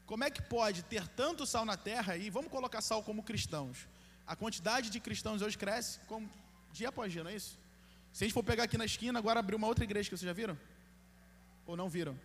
Como 0.06 0.24
é 0.24 0.30
que 0.30 0.42
pode 0.42 0.84
ter 0.84 1.08
tanto 1.08 1.46
sal 1.46 1.66
na 1.66 1.78
terra 1.78 2.16
e 2.18 2.30
vamos 2.30 2.52
colocar 2.52 2.82
sal 2.82 3.04
como 3.04 3.24
cristãos? 3.24 3.88
A 4.26 4.36
quantidade 4.36 4.90
de 4.90 5.00
cristãos 5.00 5.42
hoje 5.42 5.58
cresce 5.58 6.00
como 6.08 6.30
dia 6.72 6.90
após 6.90 7.12
dia, 7.12 7.24
não 7.24 7.32
é 7.32 7.36
isso? 7.36 7.58
Se 8.12 8.24
a 8.24 8.28
gente 8.28 8.34
for 8.34 8.44
pegar 8.44 8.64
aqui 8.64 8.78
na 8.78 8.86
esquina, 8.86 9.20
agora 9.20 9.40
abrir 9.40 9.56
uma 9.56 9.68
outra 9.68 9.84
igreja 9.84 10.10
que 10.10 10.18
vocês 10.18 10.28
já 10.28 10.34
viram? 10.34 10.58
Ou 11.66 11.78
não 11.78 11.90
viram? 11.90 12.20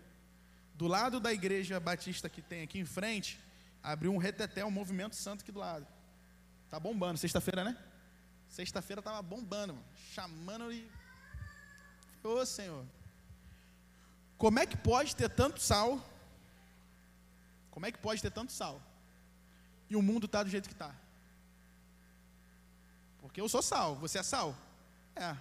Do 0.74 0.86
lado 0.86 1.20
da 1.20 1.32
igreja 1.32 1.78
batista 1.78 2.28
que 2.28 2.40
tem 2.40 2.62
aqui 2.62 2.78
em 2.78 2.84
frente, 2.84 3.38
abriu 3.82 4.12
um 4.12 4.16
reteté, 4.16 4.64
um 4.64 4.70
movimento 4.70 5.14
santo 5.14 5.42
aqui 5.42 5.52
do 5.52 5.58
lado. 5.58 5.86
Tá 6.72 6.80
bombando, 6.80 7.18
sexta-feira, 7.18 7.64
né? 7.64 7.76
Sexta-feira 8.48 9.02
tava 9.02 9.20
bombando, 9.20 9.78
chamando 10.14 10.72
e. 10.72 10.90
Ô 12.24 12.46
Senhor. 12.46 12.86
Como 14.38 14.58
é 14.58 14.64
que 14.64 14.78
pode 14.78 15.14
ter 15.14 15.28
tanto 15.28 15.60
sal? 15.60 16.02
Como 17.70 17.84
é 17.84 17.92
que 17.92 17.98
pode 17.98 18.22
ter 18.22 18.30
tanto 18.30 18.52
sal? 18.52 18.80
E 19.90 19.96
o 19.96 20.00
mundo 20.00 20.24
está 20.24 20.42
do 20.42 20.48
jeito 20.48 20.66
que 20.66 20.74
está? 20.74 20.94
Porque 23.20 23.42
eu 23.42 23.50
sou 23.50 23.60
sal, 23.60 23.94
você 23.96 24.20
é 24.20 24.22
sal? 24.22 24.56
É. 25.14 25.36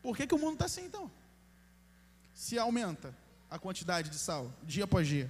Por 0.00 0.16
que, 0.16 0.28
que 0.28 0.34
o 0.36 0.38
mundo 0.38 0.52
está 0.52 0.66
assim 0.66 0.84
então? 0.84 1.10
Se 2.32 2.56
aumenta, 2.56 3.12
a 3.50 3.58
quantidade 3.58 4.10
de 4.10 4.18
sal, 4.20 4.48
dia 4.62 4.84
após 4.84 5.08
dia. 5.08 5.28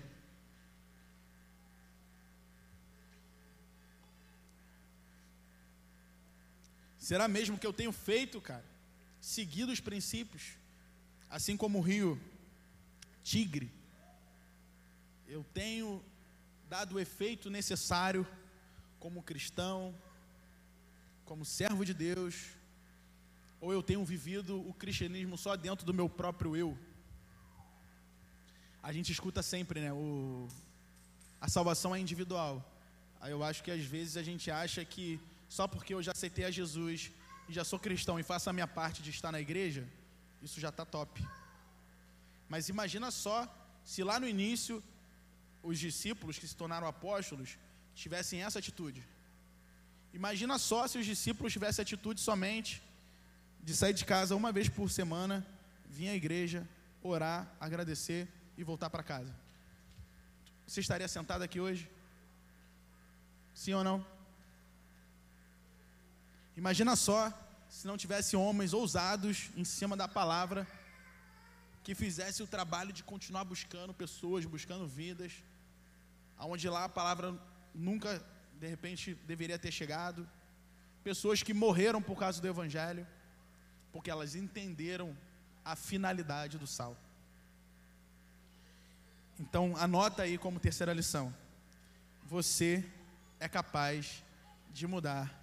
Será 7.08 7.26
mesmo 7.26 7.58
que 7.58 7.66
eu 7.66 7.72
tenho 7.72 7.90
feito, 7.90 8.40
cara? 8.40 8.64
Seguido 9.20 9.72
os 9.72 9.80
princípios, 9.80 10.42
assim 11.28 11.56
como 11.56 11.78
o 11.78 11.82
rio 11.82 12.20
Tigre. 13.24 13.68
Eu 15.26 15.42
tenho 15.52 16.04
dado 16.68 16.94
o 16.94 17.00
efeito 17.00 17.50
necessário 17.50 18.26
como 19.00 19.22
cristão, 19.22 19.94
como 21.24 21.44
servo 21.44 21.84
de 21.84 21.94
Deus, 21.94 22.34
ou 23.60 23.72
eu 23.72 23.82
tenho 23.82 24.04
vivido 24.04 24.60
o 24.68 24.72
cristianismo 24.72 25.36
só 25.36 25.56
dentro 25.56 25.84
do 25.84 25.94
meu 25.94 26.08
próprio 26.08 26.56
eu? 26.56 26.78
a 28.82 28.92
gente 28.92 29.12
escuta 29.12 29.42
sempre, 29.42 29.80
né? 29.80 29.92
O, 29.92 30.48
a 31.40 31.48
salvação 31.48 31.94
é 31.94 32.00
individual. 32.00 32.54
Aí 33.20 33.30
eu 33.30 33.42
acho 33.42 33.62
que 33.62 33.70
às 33.70 33.84
vezes 33.84 34.16
a 34.16 34.22
gente 34.22 34.50
acha 34.50 34.84
que 34.84 35.20
só 35.56 35.64
porque 35.68 35.92
eu 35.92 36.02
já 36.02 36.12
aceitei 36.12 36.46
a 36.46 36.50
Jesus 36.50 37.12
e 37.46 37.52
já 37.52 37.62
sou 37.62 37.78
cristão 37.78 38.18
e 38.18 38.22
faço 38.22 38.48
a 38.48 38.54
minha 38.54 38.66
parte 38.66 39.02
de 39.02 39.10
estar 39.10 39.30
na 39.30 39.40
igreja, 39.46 39.86
isso 40.40 40.58
já 40.58 40.70
está 40.70 40.84
top. 40.96 41.22
Mas 42.48 42.70
imagina 42.70 43.10
só 43.10 43.38
se 43.84 44.02
lá 44.02 44.18
no 44.18 44.26
início 44.26 44.82
os 45.62 45.78
discípulos 45.78 46.38
que 46.38 46.48
se 46.48 46.56
tornaram 46.56 46.86
apóstolos 46.86 47.58
tivessem 47.94 48.42
essa 48.42 48.60
atitude. 48.60 49.06
Imagina 50.14 50.58
só 50.58 50.88
se 50.88 50.96
os 50.96 51.04
discípulos 51.04 51.52
tivessem 51.52 51.82
atitude 51.82 52.18
somente 52.22 52.82
de 53.62 53.76
sair 53.76 53.92
de 53.92 54.06
casa 54.06 54.34
uma 54.34 54.52
vez 54.52 54.70
por 54.70 54.88
semana, 54.90 55.46
vir 55.86 56.08
à 56.08 56.14
igreja, 56.14 56.66
orar, 57.02 57.46
agradecer 57.60 58.26
e 58.56 58.64
voltar 58.64 58.88
para 58.88 59.02
casa. 59.02 59.34
Você 60.66 60.80
estaria 60.80 61.08
sentado 61.08 61.42
aqui 61.42 61.60
hoje? 61.60 61.90
Sim 63.54 63.74
ou 63.74 63.84
não? 63.84 64.11
Imagina 66.56 66.94
só 66.96 67.32
se 67.68 67.86
não 67.86 67.96
tivesse 67.96 68.36
homens 68.36 68.74
ousados 68.74 69.48
em 69.56 69.64
cima 69.64 69.96
da 69.96 70.06
palavra 70.06 70.66
que 71.82 71.94
fizesse 71.94 72.42
o 72.42 72.46
trabalho 72.46 72.92
de 72.92 73.02
continuar 73.02 73.44
buscando 73.44 73.94
pessoas, 73.94 74.44
buscando 74.44 74.86
vidas, 74.86 75.32
aonde 76.36 76.68
lá 76.68 76.84
a 76.84 76.88
palavra 76.88 77.34
nunca 77.74 78.22
de 78.60 78.68
repente 78.68 79.14
deveria 79.26 79.58
ter 79.58 79.72
chegado, 79.72 80.28
pessoas 81.02 81.42
que 81.42 81.52
morreram 81.52 82.00
por 82.00 82.16
causa 82.16 82.40
do 82.40 82.46
evangelho, 82.46 83.06
porque 83.90 84.10
elas 84.10 84.36
entenderam 84.36 85.16
a 85.64 85.74
finalidade 85.74 86.58
do 86.58 86.66
sal. 86.66 86.96
Então, 89.40 89.76
anota 89.76 90.22
aí 90.22 90.38
como 90.38 90.60
terceira 90.60 90.92
lição. 90.92 91.34
Você 92.26 92.88
é 93.40 93.48
capaz 93.48 94.22
de 94.72 94.86
mudar 94.86 95.41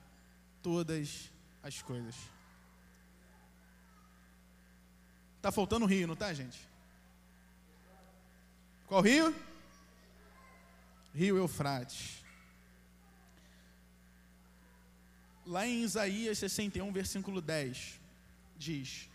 todas 0.61 1.29
as 1.63 1.81
coisas. 1.81 2.15
Tá 5.41 5.51
faltando 5.51 5.85
rio, 5.85 6.07
não 6.07 6.15
tá, 6.15 6.33
gente? 6.33 6.59
Qual 8.87 9.01
rio? 9.01 9.33
Rio 11.13 11.37
Eufrates. 11.37 12.23
Lá 15.45 15.65
em 15.65 15.83
Isaías 15.83 16.37
61, 16.37 16.91
versículo 16.91 17.41
10, 17.41 17.99
diz: 18.57 19.09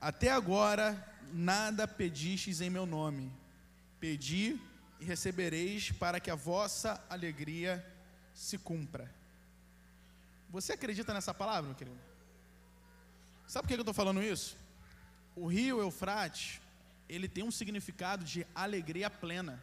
Até 0.00 0.30
agora 0.30 1.16
nada 1.32 1.88
pedistes 1.88 2.60
em 2.60 2.70
meu 2.70 2.86
nome. 2.86 3.32
Pedi 3.98 4.60
e 5.00 5.04
recebereis 5.04 5.90
para 5.90 6.20
que 6.20 6.30
a 6.30 6.34
vossa 6.34 7.04
alegria 7.08 7.84
se 8.32 8.58
cumpra. 8.58 9.17
Você 10.50 10.72
acredita 10.72 11.12
nessa 11.12 11.34
palavra, 11.34 11.68
meu 11.68 11.74
querido? 11.74 11.98
Sabe 13.46 13.62
por 13.62 13.68
que 13.68 13.74
eu 13.74 13.80
estou 13.80 13.94
falando 13.94 14.22
isso? 14.22 14.56
O 15.36 15.46
rio 15.46 15.80
Eufrates, 15.80 16.60
ele 17.08 17.28
tem 17.28 17.44
um 17.44 17.50
significado 17.50 18.24
de 18.24 18.46
alegria 18.54 19.08
plena. 19.08 19.62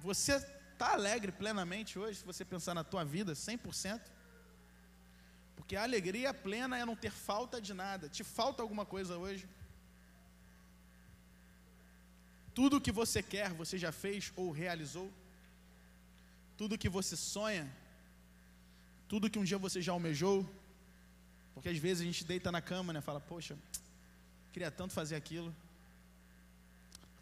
Você 0.00 0.36
está 0.72 0.92
alegre 0.92 1.32
plenamente 1.32 1.98
hoje, 1.98 2.20
se 2.20 2.24
você 2.24 2.44
pensar 2.44 2.74
na 2.74 2.84
tua 2.84 3.04
vida, 3.04 3.32
100%? 3.32 4.00
Porque 5.56 5.74
a 5.74 5.82
alegria 5.82 6.32
plena 6.32 6.78
é 6.78 6.84
não 6.84 6.94
ter 6.94 7.10
falta 7.10 7.60
de 7.60 7.74
nada. 7.74 8.08
Te 8.08 8.22
falta 8.22 8.62
alguma 8.62 8.86
coisa 8.86 9.16
hoje? 9.16 9.48
Tudo 12.54 12.76
o 12.76 12.80
que 12.80 12.92
você 12.92 13.22
quer, 13.22 13.52
você 13.52 13.76
já 13.76 13.90
fez 13.90 14.32
ou 14.36 14.50
realizou? 14.50 15.10
Tudo 16.56 16.78
que 16.78 16.88
você 16.88 17.16
sonha? 17.16 17.70
Tudo 19.08 19.30
que 19.30 19.38
um 19.38 19.44
dia 19.44 19.58
você 19.58 19.80
já 19.82 19.92
almejou? 19.92 20.48
Porque 21.54 21.68
às 21.68 21.78
vezes 21.78 22.02
a 22.02 22.04
gente 22.04 22.24
deita 22.24 22.50
na 22.50 22.60
cama, 22.60 22.92
né? 22.92 23.00
Fala, 23.00 23.20
poxa, 23.20 23.56
queria 24.52 24.70
tanto 24.70 24.92
fazer 24.92 25.16
aquilo. 25.16 25.54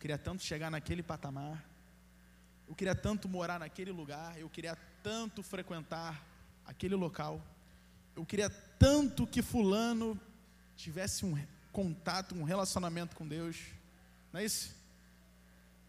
Queria 0.00 0.19
tanto 0.19 0.43
chegar 0.43 0.71
naquele 0.71 1.03
patamar. 1.03 1.64
Eu 2.69 2.75
queria 2.75 2.95
tanto 2.95 3.29
morar 3.29 3.59
naquele 3.59 3.91
lugar. 3.91 4.38
Eu 4.38 4.49
queria 4.49 4.76
tanto 5.03 5.43
frequentar 5.43 6.25
aquele 6.64 6.95
local. 6.95 7.41
Eu 8.16 8.25
queria 8.25 8.49
tanto 8.51 9.27
que 9.27 9.42
fulano 9.42 10.18
tivesse 10.77 11.25
um 11.25 11.38
contato, 11.73 12.35
um 12.35 12.44
relacionamento 12.44 13.16
com 13.16 13.27
Deus. 13.27 13.57
Não 14.33 14.40
é 14.40 14.44
isso? 14.44 14.75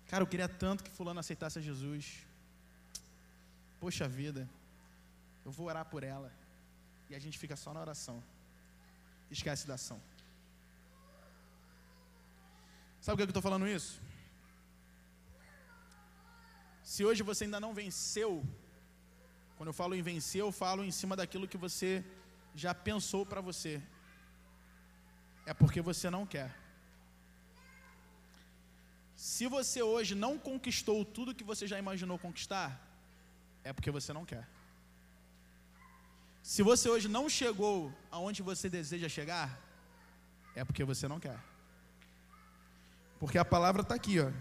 Cara, 0.08 0.23
eu 0.23 0.27
queria 0.27 0.47
tanto 0.49 0.84
que 0.84 0.89
fulano 0.89 1.19
aceitasse 1.19 1.62
Jesus. 1.62 2.25
Poxa 3.85 4.07
vida, 4.07 4.49
eu 5.45 5.51
vou 5.51 5.67
orar 5.67 5.85
por 5.85 6.03
ela. 6.03 6.29
E 7.07 7.13
a 7.13 7.19
gente 7.23 7.37
fica 7.41 7.55
só 7.55 7.71
na 7.71 7.81
oração. 7.81 8.15
Esquece 9.29 9.67
da 9.67 9.75
ação. 9.75 10.01
Sabe 12.99 13.13
por 13.13 13.17
que 13.17 13.23
eu 13.25 13.27
estou 13.27 13.43
falando 13.43 13.67
isso? 13.67 14.01
Se 16.91 17.05
hoje 17.05 17.21
você 17.21 17.43
ainda 17.43 17.59
não 17.59 17.75
venceu, 17.75 18.43
quando 19.55 19.69
eu 19.69 19.77
falo 19.81 19.93
em 19.93 20.01
vencer, 20.01 20.41
eu 20.41 20.51
falo 20.51 20.83
em 20.83 20.89
cima 20.89 21.15
daquilo 21.15 21.47
que 21.47 21.59
você 21.65 22.03
já 22.55 22.73
pensou 22.73 23.23
para 23.23 23.39
você. 23.39 23.79
É 25.45 25.53
porque 25.53 25.79
você 25.79 26.09
não 26.09 26.25
quer. 26.25 26.49
Se 29.15 29.45
você 29.45 29.83
hoje 29.83 30.15
não 30.15 30.39
conquistou 30.39 31.05
tudo 31.05 31.35
que 31.35 31.43
você 31.43 31.67
já 31.67 31.77
imaginou 31.77 32.17
conquistar, 32.17 32.81
é 33.65 33.73
porque 33.73 33.91
você 33.91 34.13
não 34.13 34.23
quer. 34.23 34.47
Se 36.41 36.62
você 36.62 36.88
hoje 36.88 37.08
não 37.08 37.28
chegou 37.28 37.91
aonde 38.12 38.43
você 38.43 38.69
deseja 38.69 39.10
chegar, 39.10 39.60
é 40.56 40.63
porque 40.63 40.84
você 40.84 41.08
não 41.08 41.19
quer. 41.19 41.39
Porque 43.19 43.39
a 43.39 43.43
palavra 43.43 43.82
está 43.82 43.95
aqui, 43.95 44.19
ó. 44.19 44.32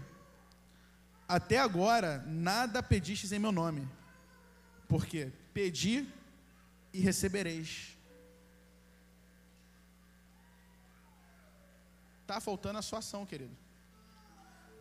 Até 1.27 1.57
agora 1.57 2.23
nada 2.27 2.83
pedistes 2.83 3.31
em 3.31 3.39
meu 3.39 3.51
nome. 3.51 3.89
Porque 4.87 5.31
pedi 5.51 6.07
e 6.93 6.99
recebereis. 6.99 7.97
Está 12.21 12.39
faltando 12.39 12.77
a 12.77 12.83
sua 12.83 12.99
ação, 12.99 13.25
querido. 13.25 13.57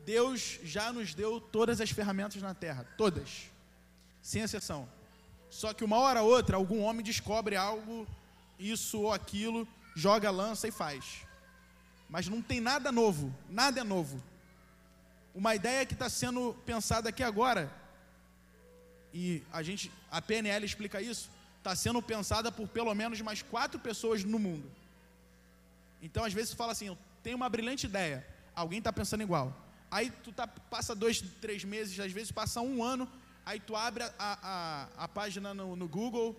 Deus 0.05 0.61
já 0.63 0.93
nos 0.93 1.15
deu 1.15 1.41
todas 1.41 1.81
as 1.81 1.91
ferramentas 1.91 2.43
na 2.43 2.53
terra, 2.53 2.85
todas, 2.99 3.51
sem 4.25 4.41
exceção. 4.41 4.89
Só 5.51 5.75
que 5.75 5.85
uma 5.85 5.99
hora 5.99 6.23
ou 6.23 6.31
outra, 6.31 6.57
algum 6.57 6.81
homem 6.81 7.05
descobre 7.05 7.57
algo, 7.57 8.09
isso 8.59 9.03
ou 9.03 9.13
aquilo, 9.13 9.69
joga 9.95 10.31
lança 10.31 10.67
e 10.67 10.71
faz. 10.73 11.21
Mas 12.09 12.27
não 12.27 12.41
tem 12.41 12.59
nada 12.59 12.91
novo, 12.91 13.33
nada 13.51 13.83
é 13.83 13.85
novo. 13.85 14.21
Uma 15.35 15.55
ideia 15.55 15.85
que 15.85 15.93
está 15.93 16.09
sendo 16.09 16.57
pensada 16.65 17.11
aqui 17.11 17.23
agora, 17.23 17.71
e 19.13 19.43
a 19.53 19.63
gente, 19.63 19.93
a 20.11 20.23
PNL 20.23 20.65
explica 20.65 21.03
isso, 21.03 21.29
está 21.59 21.77
sendo 21.77 22.01
pensada 22.01 22.51
por 22.51 22.67
pelo 22.67 22.95
menos 22.95 23.21
mais 23.21 23.43
quatro 23.43 23.79
pessoas 23.79 24.25
no 24.25 24.39
mundo. 24.39 24.71
Então, 26.01 26.25
às 26.25 26.33
vezes, 26.33 26.55
fala 26.55 26.73
assim: 26.73 26.87
eu 26.87 26.99
tenho 27.23 27.37
uma 27.37 27.49
brilhante 27.51 27.87
ideia, 27.87 28.27
alguém 28.57 28.79
está 28.79 28.93
pensando 28.93 29.23
igual. 29.23 29.55
Aí 29.91 30.11
tu 30.25 30.33
tá, 30.33 30.47
passa 30.47 30.95
dois, 30.95 31.21
três 31.43 31.63
meses, 31.63 32.01
às 32.01 32.11
vezes 32.11 32.33
passa 32.33 32.63
um 32.63 32.83
ano, 32.83 33.07
aí 33.45 33.61
tu 33.61 33.77
abre 33.77 34.05
a, 34.05 34.13
a, 34.19 35.05
a 35.05 35.09
página 35.09 35.53
no, 35.53 35.77
no, 35.77 35.89
Google, 35.89 36.37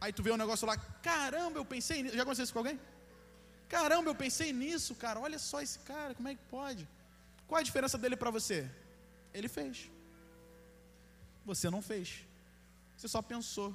aí 0.00 0.12
tu 0.12 0.22
vê 0.22 0.32
um 0.32 0.36
negócio 0.36 0.66
lá, 0.66 0.76
caramba, 0.76 1.58
eu 1.58 1.64
pensei 1.64 2.02
nisso. 2.02 2.16
Já 2.16 2.22
aconteceu 2.22 2.44
isso 2.44 2.52
com 2.52 2.60
alguém? 2.60 2.80
Caramba, 3.68 4.10
eu 4.10 4.14
pensei 4.14 4.52
nisso, 4.52 4.94
cara. 4.94 5.20
Olha 5.20 5.38
só 5.38 5.60
esse 5.60 5.78
cara, 5.80 6.14
como 6.14 6.28
é 6.28 6.34
que 6.34 6.42
pode? 6.50 6.88
Qual 7.46 7.58
a 7.58 7.62
diferença 7.62 7.98
dele 7.98 8.16
para 8.16 8.30
você? 8.30 8.70
Ele 9.34 9.48
fez. 9.48 9.90
Você 11.44 11.68
não 11.70 11.82
fez. 11.82 12.24
Você 12.96 13.08
só 13.08 13.22
pensou, 13.22 13.74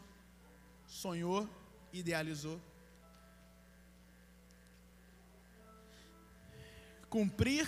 sonhou, 0.88 1.50
idealizou. 1.92 2.60
Cumprir 7.10 7.68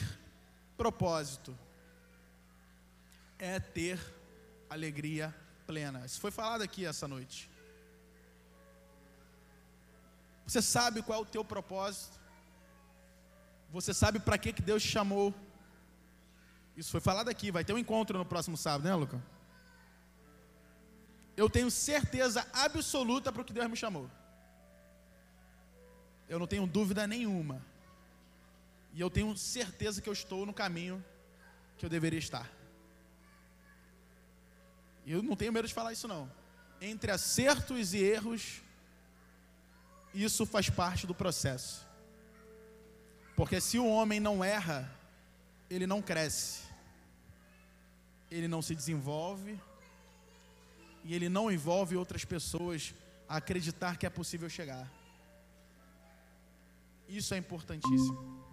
propósito 0.75 1.57
é 3.37 3.59
ter 3.59 3.99
alegria 4.75 5.33
plena. 5.65 6.05
Isso 6.05 6.19
foi 6.19 6.31
falado 6.31 6.61
aqui 6.61 6.85
essa 6.85 7.07
noite. 7.07 7.49
Você 10.45 10.61
sabe 10.61 11.01
qual 11.01 11.19
é 11.19 11.21
o 11.21 11.25
teu 11.25 11.43
propósito? 11.43 12.19
Você 13.71 13.93
sabe 13.93 14.19
para 14.19 14.37
que, 14.37 14.53
que 14.53 14.61
Deus 14.61 14.83
te 14.83 14.89
chamou? 14.89 15.33
Isso 16.77 16.91
foi 16.91 17.01
falado 17.01 17.29
aqui, 17.29 17.51
vai 17.51 17.63
ter 17.63 17.73
um 17.73 17.77
encontro 17.77 18.17
no 18.17 18.25
próximo 18.25 18.55
sábado, 18.55 18.87
né, 18.87 18.93
Luca? 18.93 19.21
Eu 21.35 21.49
tenho 21.49 21.71
certeza 21.71 22.45
absoluta 22.53 23.31
para 23.31 23.41
o 23.41 23.45
que 23.45 23.53
Deus 23.53 23.69
me 23.69 23.75
chamou. 23.75 24.09
Eu 26.29 26.39
não 26.39 26.47
tenho 26.47 26.67
dúvida 26.67 27.07
nenhuma. 27.07 27.61
E 28.93 29.01
eu 29.01 29.09
tenho 29.09 29.35
certeza 29.35 30.01
que 30.01 30.07
eu 30.07 30.13
estou 30.13 30.45
no 30.45 30.53
caminho 30.53 31.03
que 31.77 31.85
eu 31.85 31.89
deveria 31.89 32.19
estar. 32.19 32.49
Eu 35.05 35.21
não 35.21 35.35
tenho 35.35 35.53
medo 35.53 35.67
de 35.67 35.73
falar 35.73 35.93
isso 35.93 36.07
não. 36.07 36.31
Entre 36.81 37.11
acertos 37.11 37.93
e 37.93 37.99
erros, 37.99 38.61
isso 40.13 40.45
faz 40.45 40.69
parte 40.69 41.05
do 41.05 41.13
processo. 41.13 41.85
Porque 43.35 43.59
se 43.59 43.77
o 43.77 43.87
homem 43.87 44.19
não 44.19 44.43
erra, 44.43 44.89
ele 45.69 45.85
não 45.85 46.01
cresce, 46.01 46.63
ele 48.31 48.47
não 48.47 48.61
se 48.61 48.73
desenvolve 48.73 49.59
e 51.03 51.13
ele 51.13 51.29
não 51.29 51.51
envolve 51.51 51.95
outras 51.95 52.25
pessoas 52.25 52.93
a 53.27 53.37
acreditar 53.37 53.97
que 53.97 54.05
é 54.05 54.09
possível 54.09 54.49
chegar. 54.49 54.89
Isso 57.07 57.33
é 57.33 57.37
importantíssimo. 57.37 58.43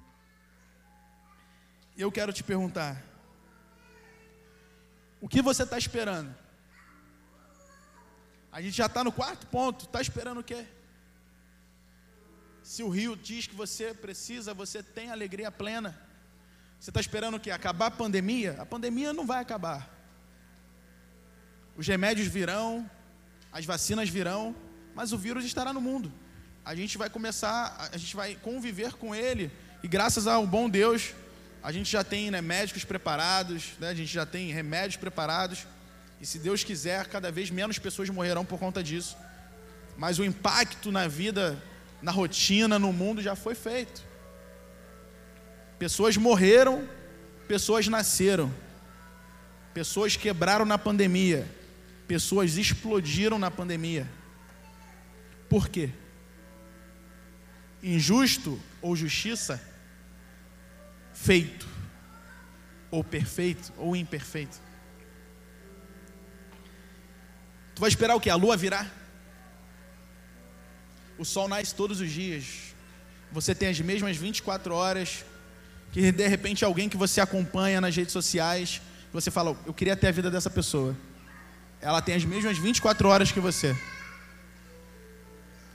Eu 1.96 2.10
quero 2.10 2.32
te 2.32 2.42
perguntar: 2.42 3.02
o 5.20 5.28
que 5.28 5.40
você 5.40 5.62
está 5.62 5.78
esperando? 5.78 6.41
A 8.52 8.60
gente 8.60 8.76
já 8.76 8.86
está 8.86 9.02
no 9.02 9.10
quarto 9.10 9.46
ponto, 9.46 9.86
está 9.86 10.00
esperando 10.00 10.40
o 10.40 10.44
quê? 10.44 10.66
Se 12.62 12.82
o 12.82 12.90
rio 12.90 13.16
diz 13.16 13.46
que 13.46 13.54
você 13.54 13.94
precisa, 13.94 14.52
você 14.52 14.82
tem 14.82 15.10
alegria 15.10 15.50
plena. 15.50 15.98
Você 16.78 16.90
está 16.90 17.00
esperando 17.00 17.36
o 17.36 17.40
quê? 17.40 17.50
Acabar 17.50 17.86
a 17.86 17.90
pandemia? 17.90 18.56
A 18.60 18.66
pandemia 18.66 19.12
não 19.14 19.26
vai 19.26 19.40
acabar. 19.40 19.88
Os 21.76 21.86
remédios 21.86 22.28
virão, 22.28 22.88
as 23.50 23.64
vacinas 23.64 24.08
virão, 24.08 24.54
mas 24.94 25.12
o 25.12 25.18
vírus 25.18 25.44
estará 25.44 25.72
no 25.72 25.80
mundo. 25.80 26.12
A 26.64 26.74
gente 26.74 26.98
vai 26.98 27.08
começar, 27.08 27.88
a 27.92 27.96
gente 27.96 28.14
vai 28.14 28.34
conviver 28.36 28.92
com 28.92 29.14
ele, 29.14 29.50
e 29.82 29.88
graças 29.88 30.26
ao 30.26 30.46
bom 30.46 30.68
Deus, 30.68 31.14
a 31.62 31.72
gente 31.72 31.90
já 31.90 32.04
tem 32.04 32.30
né, 32.30 32.40
médicos 32.40 32.84
preparados, 32.84 33.72
né, 33.80 33.88
a 33.88 33.94
gente 33.94 34.12
já 34.12 34.26
tem 34.26 34.52
remédios 34.52 34.96
preparados, 34.96 35.66
e 36.22 36.26
se 36.26 36.38
Deus 36.38 36.62
quiser, 36.62 37.08
cada 37.08 37.32
vez 37.32 37.50
menos 37.50 37.80
pessoas 37.80 38.08
morrerão 38.08 38.44
por 38.44 38.56
conta 38.56 38.80
disso. 38.80 39.16
Mas 39.96 40.20
o 40.20 40.24
impacto 40.24 40.92
na 40.92 41.08
vida, 41.08 41.60
na 42.00 42.12
rotina, 42.12 42.78
no 42.78 42.92
mundo 42.92 43.20
já 43.20 43.34
foi 43.34 43.56
feito. 43.56 44.04
Pessoas 45.80 46.16
morreram, 46.16 46.88
pessoas 47.48 47.88
nasceram, 47.88 48.54
pessoas 49.74 50.14
quebraram 50.16 50.64
na 50.64 50.78
pandemia, 50.78 51.44
pessoas 52.06 52.56
explodiram 52.56 53.36
na 53.36 53.50
pandemia. 53.50 54.08
Por 55.48 55.68
quê? 55.68 55.90
Injusto 57.82 58.60
ou 58.80 58.94
justiça? 58.94 59.60
Feito 61.12 61.66
ou 62.92 63.02
perfeito 63.02 63.72
ou 63.76 63.96
imperfeito? 63.96 64.70
Tu 67.71 67.71
vai 67.82 67.88
esperar 67.88 68.14
o 68.14 68.20
que? 68.20 68.30
A 68.30 68.36
lua 68.36 68.56
virar? 68.56 68.88
O 71.18 71.24
sol 71.24 71.48
nasce 71.48 71.74
todos 71.74 72.00
os 72.00 72.12
dias. 72.12 72.44
Você 73.32 73.56
tem 73.56 73.70
as 73.70 73.80
mesmas 73.80 74.16
24 74.16 74.72
horas 74.72 75.24
que 75.90 76.12
de 76.12 76.28
repente 76.28 76.64
alguém 76.64 76.88
que 76.88 76.96
você 76.96 77.20
acompanha 77.20 77.80
nas 77.80 77.96
redes 77.96 78.12
sociais, 78.12 78.80
você 79.12 79.32
fala, 79.32 79.56
eu 79.66 79.74
queria 79.74 79.96
ter 79.96 80.06
a 80.06 80.12
vida 80.12 80.30
dessa 80.30 80.48
pessoa. 80.48 80.96
Ela 81.80 82.00
tem 82.00 82.14
as 82.14 82.24
mesmas 82.24 82.56
24 82.56 83.08
horas 83.08 83.32
que 83.32 83.40
você. 83.40 83.76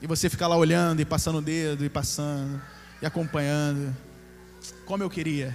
E 0.00 0.06
você 0.06 0.30
fica 0.30 0.46
lá 0.46 0.56
olhando 0.56 1.00
e 1.00 1.04
passando 1.04 1.40
o 1.40 1.42
dedo 1.42 1.84
e 1.84 1.90
passando 1.90 2.58
e 3.02 3.06
acompanhando. 3.06 3.94
Como 4.86 5.02
eu 5.02 5.10
queria. 5.10 5.54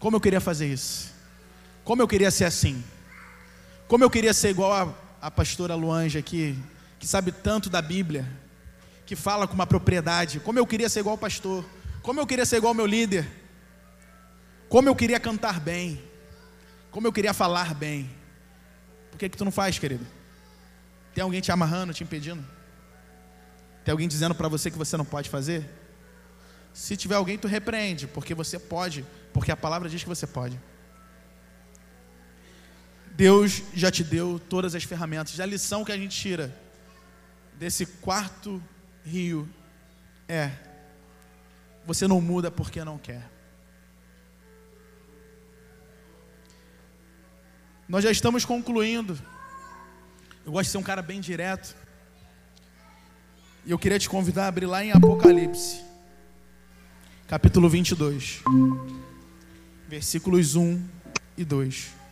Como 0.00 0.16
eu 0.16 0.20
queria 0.20 0.40
fazer 0.40 0.66
isso. 0.66 1.12
Como 1.84 2.02
eu 2.02 2.08
queria 2.08 2.32
ser 2.32 2.44
assim. 2.44 2.82
Como 3.86 4.02
eu 4.02 4.10
queria 4.10 4.34
ser 4.34 4.48
igual 4.50 4.72
a 4.72 5.03
a 5.24 5.30
pastora 5.30 5.74
Luanja 5.74 6.18
aqui, 6.18 6.54
que 6.98 7.06
sabe 7.06 7.32
tanto 7.32 7.70
da 7.70 7.80
Bíblia, 7.80 8.30
que 9.06 9.16
fala 9.16 9.48
com 9.48 9.54
uma 9.54 9.66
propriedade. 9.66 10.38
Como 10.38 10.58
eu 10.58 10.66
queria 10.66 10.86
ser 10.86 11.00
igual 11.00 11.14
ao 11.14 11.18
pastor, 11.18 11.64
como 12.02 12.20
eu 12.20 12.26
queria 12.26 12.44
ser 12.44 12.58
igual 12.58 12.72
ao 12.72 12.74
meu 12.74 12.84
líder, 12.84 13.26
como 14.68 14.86
eu 14.86 14.94
queria 14.94 15.18
cantar 15.18 15.58
bem, 15.58 15.98
como 16.90 17.06
eu 17.06 17.12
queria 17.12 17.32
falar 17.32 17.74
bem. 17.74 18.10
Por 19.10 19.16
que, 19.16 19.30
que 19.30 19.36
tu 19.38 19.46
não 19.46 19.50
faz, 19.50 19.78
querido? 19.78 20.06
Tem 21.14 21.24
alguém 21.24 21.40
te 21.40 21.50
amarrando, 21.50 21.94
te 21.94 22.04
impedindo? 22.04 22.44
Tem 23.82 23.92
alguém 23.92 24.06
dizendo 24.06 24.34
para 24.34 24.46
você 24.46 24.70
que 24.70 24.76
você 24.76 24.94
não 24.94 25.06
pode 25.06 25.30
fazer? 25.30 25.66
Se 26.74 26.98
tiver 26.98 27.14
alguém, 27.14 27.38
tu 27.38 27.48
repreende, 27.48 28.06
porque 28.06 28.34
você 28.34 28.58
pode, 28.58 29.06
porque 29.32 29.50
a 29.50 29.56
palavra 29.56 29.88
diz 29.88 30.02
que 30.02 30.08
você 30.08 30.26
pode. 30.26 30.60
Deus 33.14 33.62
já 33.72 33.90
te 33.92 34.02
deu 34.02 34.40
todas 34.48 34.74
as 34.74 34.82
ferramentas. 34.82 35.38
A 35.38 35.46
lição 35.46 35.84
que 35.84 35.92
a 35.92 35.96
gente 35.96 36.16
tira 36.16 36.54
desse 37.54 37.86
quarto 37.86 38.60
rio 39.04 39.48
é: 40.28 40.50
você 41.86 42.08
não 42.08 42.20
muda 42.20 42.50
porque 42.50 42.84
não 42.84 42.98
quer. 42.98 43.30
Nós 47.88 48.02
já 48.02 48.10
estamos 48.10 48.44
concluindo. 48.44 49.16
Eu 50.44 50.52
gosto 50.52 50.64
de 50.64 50.72
ser 50.72 50.78
um 50.78 50.82
cara 50.82 51.00
bem 51.00 51.20
direto. 51.20 51.76
E 53.64 53.70
eu 53.70 53.78
queria 53.78 53.98
te 53.98 54.08
convidar 54.10 54.44
a 54.44 54.48
abrir 54.48 54.66
lá 54.66 54.84
em 54.84 54.90
Apocalipse, 54.92 55.80
capítulo 57.26 57.66
22, 57.66 58.42
versículos 59.88 60.54
1 60.54 60.84
e 61.38 61.44
2. 61.46 62.03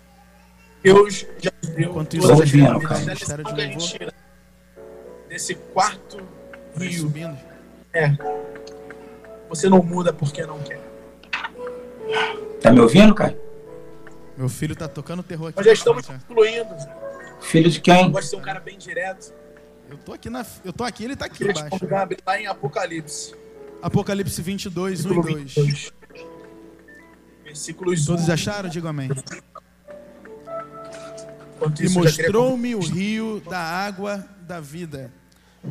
Deus 0.83 1.27
já 1.39 1.51
deu 1.77 1.91
Enquanto 1.91 2.17
isso, 2.17 2.29
ministério 2.35 3.45
de 3.45 3.51
a 3.53 3.65
gente 3.65 3.79
louvor. 3.79 3.89
tira 3.99 4.13
desse 5.29 5.55
quarto 5.55 6.19
Vai 6.75 6.89
rio. 6.89 7.01
subindo. 7.01 7.39
É. 7.93 8.17
Você 9.49 9.69
não 9.69 9.83
muda 9.83 10.13
porque 10.13 10.45
não 10.47 10.59
quer. 10.61 10.81
Tá 12.61 12.73
me 12.73 12.81
ouvindo, 12.81 13.15
cara? 13.15 13.37
Meu 14.37 14.49
filho 14.49 14.75
tá 14.75 14.89
tocando 14.89 15.23
terror 15.23 15.49
aqui. 15.49 15.57
Nós 15.59 15.67
já 15.67 15.73
estamos 15.73 16.07
concluindo. 16.07 16.75
Filho 17.41 17.71
de 17.71 17.79
Eu 17.79 17.83
quem? 17.83 18.11
gosto 18.11 18.25
de 18.25 18.31
ser 18.31 18.37
um 18.37 18.41
cara 18.41 18.61
bem 18.61 18.79
direto. 18.79 19.33
Eu 19.91 19.99
tô 19.99 20.13
aqui 20.15 20.31
na, 20.31 20.45
eu 20.65 20.73
tô 20.73 20.85
aqui, 20.85 21.05
ele 21.05 21.15
tá 21.17 21.27
aqui 21.27 21.45
embaixo. 21.45 21.95
abrir 21.95 22.19
lá 22.27 22.41
em 22.41 22.47
Apocalipse. 22.47 23.35
Apocalipse 23.83 24.41
22, 24.41 25.05
1 25.05 25.09
e 25.13 25.15
capítulo 25.17 25.35
2. 25.39 25.55
22. 25.55 25.93
Versículos 27.45 28.07
Todos 28.07 28.29
1. 28.29 28.33
acharam? 28.33 28.69
Digo 28.69 28.89
amém. 28.89 29.11
Enquanto 31.63 31.85
E 31.85 31.89
mostrou-me 31.89 32.75
o 32.75 32.81
rio 32.81 33.41
da 33.49 33.61
água 33.61 34.27
da 34.49 34.59
vida, 34.59 35.13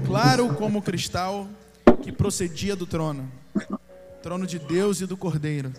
claro 0.06 0.54
como 0.56 0.82
cristal, 0.82 1.50
que 2.02 2.14
procedia 2.14 2.78
do 2.78 2.86
trono, 2.86 3.30
trono 4.24 4.48
de 4.48 4.58
Deus 4.58 5.02
e 5.02 5.06
do 5.06 5.18
Cordeiro. 5.18 5.74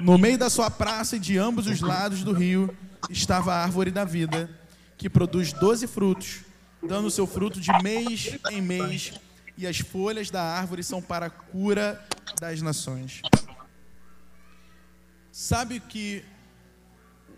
No 0.00 0.16
meio 0.16 0.38
da 0.38 0.48
sua 0.48 0.70
praça 0.70 1.16
e 1.16 1.18
de 1.18 1.36
ambos 1.36 1.66
os 1.66 1.82
lados 1.82 2.24
do 2.24 2.32
rio 2.32 2.74
estava 3.10 3.52
a 3.52 3.62
árvore 3.62 3.90
da 3.90 4.06
vida, 4.06 4.48
que 4.96 5.10
produz 5.10 5.52
doze 5.52 5.86
frutos, 5.86 6.40
dando 6.82 7.10
seu 7.10 7.26
fruto 7.26 7.60
de 7.60 7.70
mês 7.82 8.38
em 8.50 8.62
mês, 8.62 9.12
e 9.54 9.66
as 9.66 9.80
folhas 9.80 10.30
da 10.30 10.42
árvore 10.42 10.82
são 10.82 11.02
para 11.02 11.26
a 11.26 11.30
cura 11.30 12.02
das 12.40 12.62
nações. 12.62 13.20
Sabe 15.30 15.78
que 15.78 16.24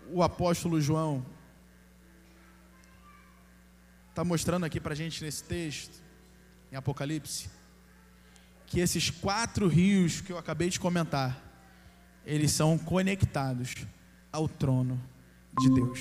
o 0.09 0.23
apóstolo 0.23 0.79
João 0.79 1.32
está 4.13 4.23
mostrando 4.23 4.63
aqui 4.63 4.79
para 4.79 4.93
a 4.93 4.95
gente 4.95 5.23
nesse 5.23 5.43
texto, 5.43 5.99
em 6.71 6.75
Apocalipse, 6.75 7.49
que 8.67 8.79
esses 8.79 9.09
quatro 9.09 9.67
rios 9.67 10.21
que 10.21 10.31
eu 10.31 10.37
acabei 10.37 10.69
de 10.69 10.79
comentar, 10.79 11.41
eles 12.23 12.51
são 12.51 12.77
conectados 12.77 13.73
ao 14.31 14.47
trono 14.47 15.01
de 15.59 15.67
Deus. 15.73 15.99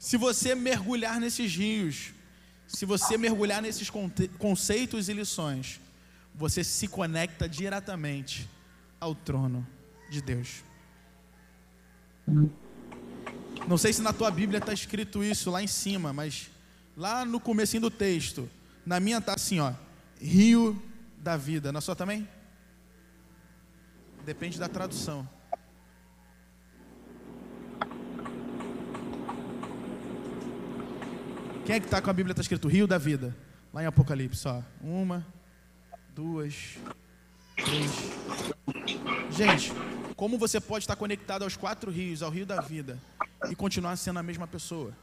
Se 0.00 0.16
você 0.16 0.56
mergulhar 0.56 1.20
nesses 1.20 1.54
rios, 1.54 2.12
se 2.66 2.84
você 2.84 3.16
mergulhar 3.16 3.62
nesses 3.62 3.88
conceitos 4.36 5.08
e 5.08 5.12
lições, 5.12 5.80
você 6.34 6.64
se 6.64 6.88
conecta 6.88 7.48
diretamente 7.48 8.50
ao 8.98 9.14
trono 9.14 9.64
de 10.10 10.20
Deus. 10.20 10.64
Não 13.68 13.76
sei 13.76 13.92
se 13.92 14.00
na 14.00 14.14
tua 14.14 14.30
Bíblia 14.30 14.60
está 14.60 14.72
escrito 14.72 15.22
isso 15.22 15.50
lá 15.50 15.62
em 15.62 15.66
cima, 15.66 16.10
mas 16.10 16.48
lá 16.96 17.22
no 17.26 17.38
comecinho 17.38 17.82
do 17.82 17.90
texto, 17.90 18.48
na 18.84 18.98
minha 18.98 19.20
tá 19.20 19.34
assim, 19.34 19.60
ó, 19.60 19.74
rio 20.18 20.82
da 21.18 21.36
vida. 21.36 21.70
Na 21.70 21.82
sua 21.82 21.94
também? 21.94 22.26
Depende 24.24 24.58
da 24.58 24.70
tradução. 24.70 25.28
Quem 31.66 31.76
é 31.76 31.80
que 31.80 31.84
está 31.84 32.00
com 32.00 32.08
a 32.08 32.14
Bíblia 32.14 32.32
está 32.32 32.40
escrito 32.40 32.68
rio 32.68 32.86
da 32.86 32.96
vida? 32.96 33.36
Lá 33.70 33.82
em 33.82 33.86
Apocalipse, 33.86 34.48
ó. 34.48 34.62
Uma, 34.80 35.26
duas, 36.14 36.78
três. 37.54 37.90
Gente, 39.30 39.74
como 40.16 40.38
você 40.38 40.58
pode 40.58 40.84
estar 40.84 40.96
conectado 40.96 41.42
aos 41.42 41.54
quatro 41.54 41.90
rios, 41.90 42.22
ao 42.22 42.30
rio 42.30 42.46
da 42.46 42.62
vida, 42.62 42.98
e 43.50 43.54
continuar 43.54 43.96
sendo 43.96 44.18
a 44.18 44.22
mesma 44.22 44.46
pessoa? 44.46 44.96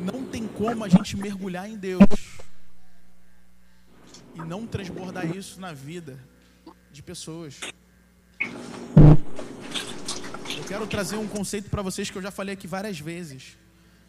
Não 0.00 0.26
tem 0.26 0.48
como 0.48 0.84
a 0.84 0.88
gente 0.88 1.16
mergulhar 1.16 1.68
em 1.68 1.76
Deus 1.76 2.02
e 4.34 4.40
não 4.40 4.66
transbordar 4.66 5.26
isso 5.36 5.60
na 5.60 5.72
vida 5.72 6.18
de 6.90 7.02
pessoas. 7.02 7.60
Eu 10.56 10.64
quero 10.66 10.86
trazer 10.86 11.16
um 11.16 11.28
conceito 11.28 11.68
para 11.70 11.82
vocês 11.82 12.10
que 12.10 12.16
eu 12.16 12.22
já 12.22 12.30
falei 12.30 12.54
aqui 12.54 12.66
várias 12.66 12.98
vezes. 12.98 13.56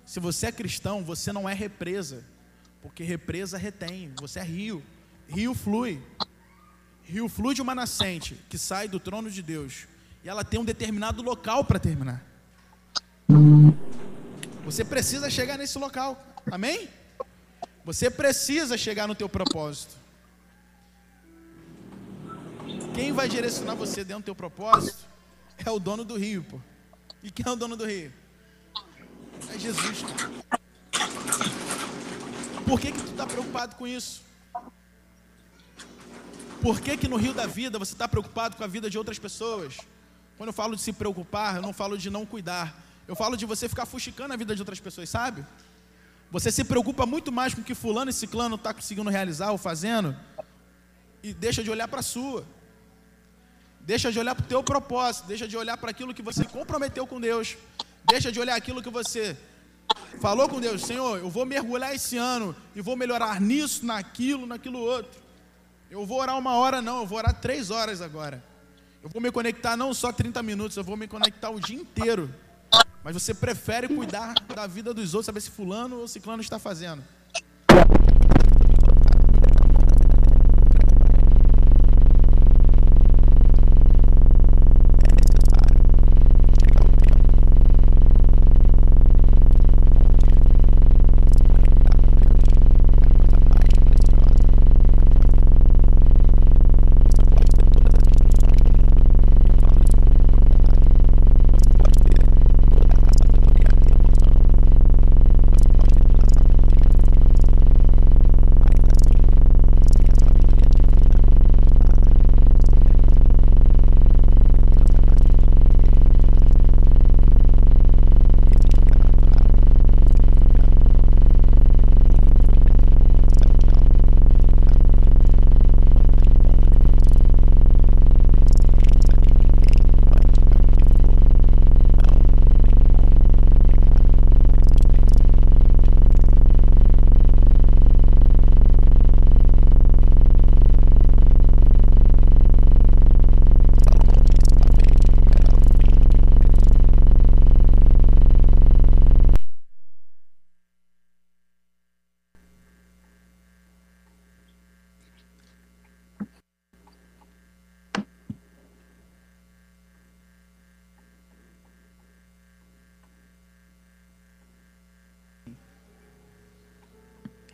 Se 0.05 0.19
você 0.19 0.47
é 0.47 0.51
cristão, 0.51 1.03
você 1.03 1.31
não 1.31 1.47
é 1.47 1.53
represa, 1.53 2.25
porque 2.81 3.03
represa 3.03 3.57
retém, 3.57 4.13
você 4.19 4.39
é 4.39 4.43
rio. 4.43 4.83
Rio 5.27 5.53
flui. 5.53 6.01
Rio 7.03 7.27
flui 7.29 7.53
de 7.53 7.62
uma 7.62 7.75
nascente 7.75 8.36
que 8.49 8.57
sai 8.57 8.88
do 8.88 8.99
trono 8.99 9.29
de 9.29 9.41
Deus 9.41 9.88
e 10.23 10.29
ela 10.29 10.43
tem 10.43 10.59
um 10.59 10.65
determinado 10.65 11.21
local 11.21 11.65
para 11.65 11.79
terminar. 11.79 12.23
Você 14.63 14.86
precisa 14.86 15.29
chegar 15.29 15.57
nesse 15.57 15.77
local. 15.77 16.21
Amém? 16.49 16.89
Você 17.83 18.09
precisa 18.09 18.77
chegar 18.77 19.07
no 19.07 19.15
teu 19.15 19.27
propósito. 19.27 19.95
Quem 22.93 23.12
vai 23.12 23.27
direcionar 23.27 23.75
você 23.75 24.03
dentro 24.03 24.21
do 24.21 24.25
teu 24.25 24.36
propósito 24.36 25.05
é 25.57 25.69
o 25.69 25.79
dono 25.79 26.05
do 26.05 26.17
rio, 26.17 26.43
pô. 26.43 26.59
E 27.21 27.29
quem 27.29 27.45
é 27.45 27.51
o 27.51 27.55
dono 27.55 27.75
do 27.75 27.86
rio? 27.86 28.13
É 29.53 29.59
Jesus. 29.59 30.03
Por 32.65 32.79
que 32.79 32.91
que 32.91 33.01
tu 33.01 33.12
está 33.12 33.25
preocupado 33.25 33.75
com 33.75 33.86
isso? 33.86 34.21
Por 36.62 36.79
que 36.79 36.95
que 36.95 37.09
no 37.09 37.17
rio 37.17 37.33
da 37.33 37.45
vida 37.45 37.77
você 37.77 37.91
está 37.91 38.07
preocupado 38.07 38.55
com 38.55 38.63
a 38.63 38.67
vida 38.67 38.89
de 38.89 38.97
outras 38.97 39.19
pessoas? 39.19 39.77
Quando 40.43 40.49
eu 40.49 40.53
falo 40.53 40.75
de 40.75 40.82
se 40.82 40.91
preocupar, 40.91 41.56
eu 41.56 41.62
não 41.62 41.71
falo 41.71 41.97
de 41.97 42.10
não 42.10 42.25
cuidar. 42.25 42.77
Eu 43.08 43.15
falo 43.15 43.38
de 43.38 43.45
você 43.45 43.69
ficar 43.69 43.86
fuxicando 43.86 44.34
a 44.34 44.36
vida 44.36 44.53
de 44.53 44.62
outras 44.62 44.77
pessoas, 44.77 45.10
sabe? 45.10 45.41
Você 46.29 46.51
se 46.51 46.65
preocupa 46.65 47.06
muito 47.06 47.32
mais 47.32 47.53
com 47.53 47.62
o 47.62 47.63
que 47.63 47.73
fulano 47.73 48.12
e 48.12 48.13
ciclano 48.13 48.56
está 48.56 48.73
conseguindo 48.73 49.10
realizar 49.10 49.51
ou 49.51 49.58
fazendo 49.58 50.13
e 51.23 51.34
deixa 51.34 51.63
de 51.63 51.71
olhar 51.71 51.88
para 51.88 52.01
a 52.01 52.03
sua. 52.03 52.45
Deixa 53.79 54.12
de 54.12 54.19
olhar 54.19 54.36
para 54.36 54.43
o 54.43 54.47
teu 54.49 54.62
propósito, 54.62 55.27
deixa 55.27 55.47
de 55.47 55.56
olhar 55.56 55.77
para 55.77 55.91
aquilo 55.91 56.13
que 56.13 56.21
você 56.21 56.43
comprometeu 56.43 57.08
com 57.08 57.21
Deus. 57.21 57.56
Deixa 58.03 58.29
de 58.29 58.38
olhar 58.38 58.58
aquilo 58.58 58.84
que 58.84 58.89
você 58.89 59.38
falou 60.19 60.49
com 60.49 60.60
Deus, 60.60 60.82
Senhor, 60.82 61.19
eu 61.19 61.29
vou 61.29 61.45
mergulhar 61.45 61.95
esse 61.95 62.17
ano 62.17 62.53
e 62.75 62.82
vou 62.82 62.97
melhorar 62.97 63.39
nisso, 63.39 63.86
naquilo, 63.86 64.45
naquilo 64.45 64.79
outro. 64.79 65.21
Eu 65.89 66.06
vou 66.06 66.19
orar 66.19 66.38
uma 66.38 66.56
hora 66.56 66.82
não, 66.82 66.99
eu 66.99 67.08
vou 67.08 67.17
orar 67.17 67.34
três 67.39 67.71
horas 67.71 68.01
agora. 68.01 68.51
Eu 69.03 69.09
vou 69.09 69.21
me 69.21 69.29
conectar 69.33 69.75
não 69.75 69.93
só 69.93 70.13
30 70.13 70.41
minutos, 70.41 70.77
eu 70.77 70.83
vou 70.83 70.95
me 70.95 71.09
conectar 71.09 71.49
o 71.49 71.59
dia 71.59 71.75
inteiro. 71.75 72.33
Mas 73.03 73.13
você 73.13 73.33
prefere 73.33 73.89
cuidar 73.89 74.33
da 74.55 74.65
vida 74.65 74.93
dos 74.93 75.13
outros, 75.13 75.25
saber 75.25 75.41
se 75.41 75.51
fulano 75.51 75.97
ou 75.97 76.07
ciclano 76.07 76.41
está 76.41 76.57
fazendo. 76.57 77.03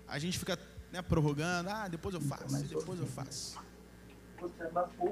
A 0.10 0.19
gente 0.19 0.38
fica 0.38 0.58
né, 0.91 1.02
prorrogando, 1.02 1.69
ah, 1.69 1.88
depois 1.88 2.15
eu 2.15 2.22
faço, 2.22 2.63
depois 2.63 3.00
eu 3.00 3.06
faço. 3.08 3.58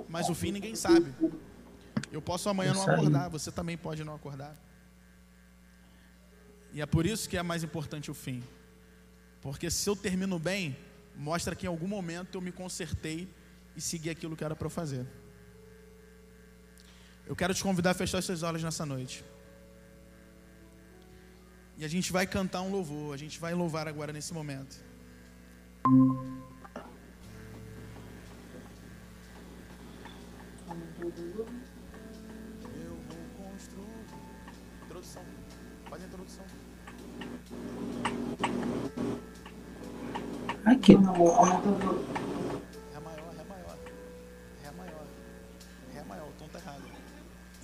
Mas 0.09 0.27
o 0.29 0.35
fim 0.35 0.51
ninguém 0.51 0.75
sabe. 0.75 1.13
Eu 2.11 2.21
posso 2.21 2.49
amanhã 2.49 2.73
não 2.73 2.83
acordar, 2.83 3.29
você 3.29 3.51
também 3.51 3.77
pode 3.77 4.03
não 4.03 4.15
acordar. 4.15 4.55
E 6.73 6.81
é 6.81 6.85
por 6.85 7.05
isso 7.05 7.29
que 7.29 7.37
é 7.37 7.43
mais 7.43 7.63
importante 7.63 8.09
o 8.09 8.13
fim. 8.13 8.43
Porque 9.41 9.69
se 9.69 9.89
eu 9.89 9.95
termino 9.95 10.39
bem, 10.39 10.77
mostra 11.15 11.55
que 11.55 11.65
em 11.65 11.69
algum 11.69 11.87
momento 11.87 12.35
eu 12.35 12.41
me 12.41 12.51
consertei 12.51 13.29
e 13.75 13.81
segui 13.81 14.09
aquilo 14.09 14.35
que 14.35 14.43
era 14.43 14.55
para 14.55 14.69
fazer. 14.69 15.05
Eu 17.25 17.35
quero 17.35 17.53
te 17.53 17.61
convidar 17.61 17.91
a 17.91 17.93
fechar 17.93 18.21
suas 18.21 18.41
olhos 18.41 18.63
nessa 18.63 18.85
noite. 18.85 19.23
E 21.79 21.85
a 21.85 21.87
gente 21.87 22.11
vai 22.11 22.25
cantar 22.25 22.63
um 22.63 22.71
louvor, 22.71 23.13
a 23.13 23.17
gente 23.17 23.39
vai 23.39 23.53
louvar 23.53 23.87
agora 23.87 24.11
nesse 24.11 24.33
momento. 24.33 24.83
Eu 30.99 31.11
vou 33.07 33.21
construir. 33.37 33.85
Introdução. 34.85 35.21
Faz 35.87 36.01
a 36.01 36.05
introdução. 36.07 36.45
Aqui. 40.65 40.95
Ré 40.95 40.99
maior, 40.99 41.61
Ré 42.91 42.99
maior. 42.99 43.77
Ré 44.63 44.71
maior. 44.71 45.05
Ré 45.93 46.03
maior. 46.05 46.27
O 46.27 46.31
tom 46.39 46.47
tá 46.47 46.57
errado. 46.57 46.81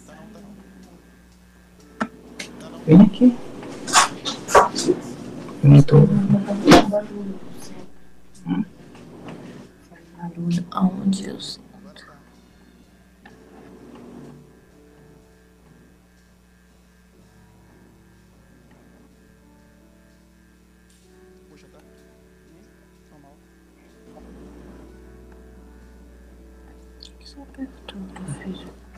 Tá 0.05 0.15
não, 0.15 0.27
tá 0.27 0.39
não. 0.39 0.53
Tá 2.59 2.69
não. 2.69 2.79
Vem 2.85 3.01
aqui. 3.01 3.35
Eu 5.63 5.69
não 5.69 5.81
tô. 5.81 5.95
Barulho 10.17 10.65
aonde 10.71 11.29
eu 11.29 11.39
sinto. 11.39 11.63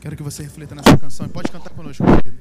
Quero 0.00 0.16
que 0.16 0.22
você 0.22 0.42
reflita 0.42 0.74
nessa 0.74 0.96
canção 0.98 1.26
e 1.26 1.28
pode 1.28 1.50
cantar 1.50 1.70
conosco, 1.70 2.04
querido. 2.04 2.35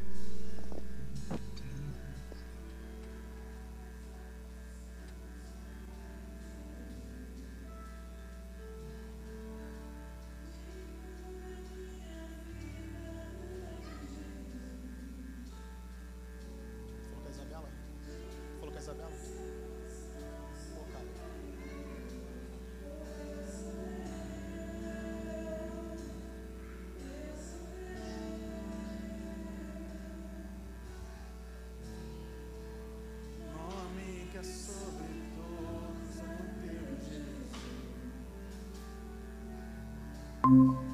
Não 40.45 40.85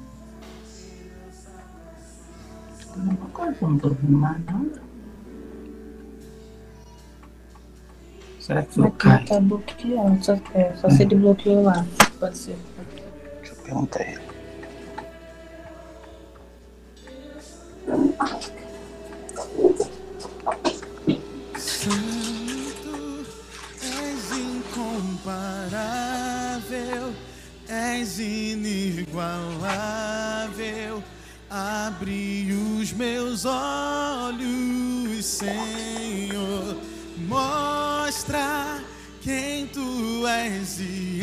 não 3.62 3.78
tô 3.78 3.88
ouvindo 3.88 4.18
mais 4.18 4.44
nada. 4.44 4.82
Será 8.40 8.62
que 8.62 8.74
foi 8.74 8.84
o 8.84 8.86
Aqui 8.88 8.96
Caio? 8.98 9.26
tá 9.26 9.40
bloqueado. 9.40 10.24
Só, 10.24 10.32
é, 10.54 10.74
só 10.76 10.90
se 10.90 11.02
ele 11.02 11.14
bloqueou 11.16 11.62
lá. 11.62 11.86
Pode 12.18 12.36
ser. 12.36 12.56
Deixa 13.40 13.52
eu 13.52 13.62
perguntar 13.62 14.02
ele. 14.02 14.21
Olhos, 34.32 35.24
Senhor. 35.24 36.76
Mostra 37.28 38.82
quem 39.20 39.66
tu 39.66 40.26
és 40.26 40.80
e 40.80 41.22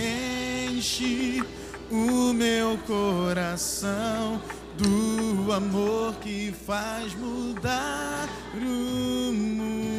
enche 0.70 1.44
o 1.92 2.34
meu 2.34 2.78
coração 2.80 4.42
do 4.78 5.52
amor 5.52 6.14
que 6.16 6.54
faz 6.66 7.14
mudar 7.16 8.30
o 8.56 9.34
mundo. 9.34 9.99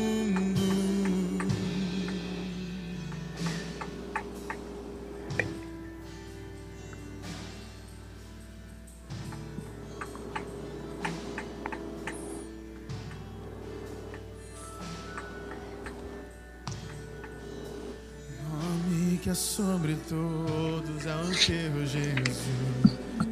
É 19.30 19.34
sobre 19.34 19.96
todos 20.08 21.06
é 21.06 21.14
o 21.14 21.30
teu 21.30 21.86
Jesus. 21.86 22.42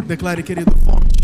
Declare, 0.07 0.43
querido, 0.45 0.71
fonte 0.85 1.18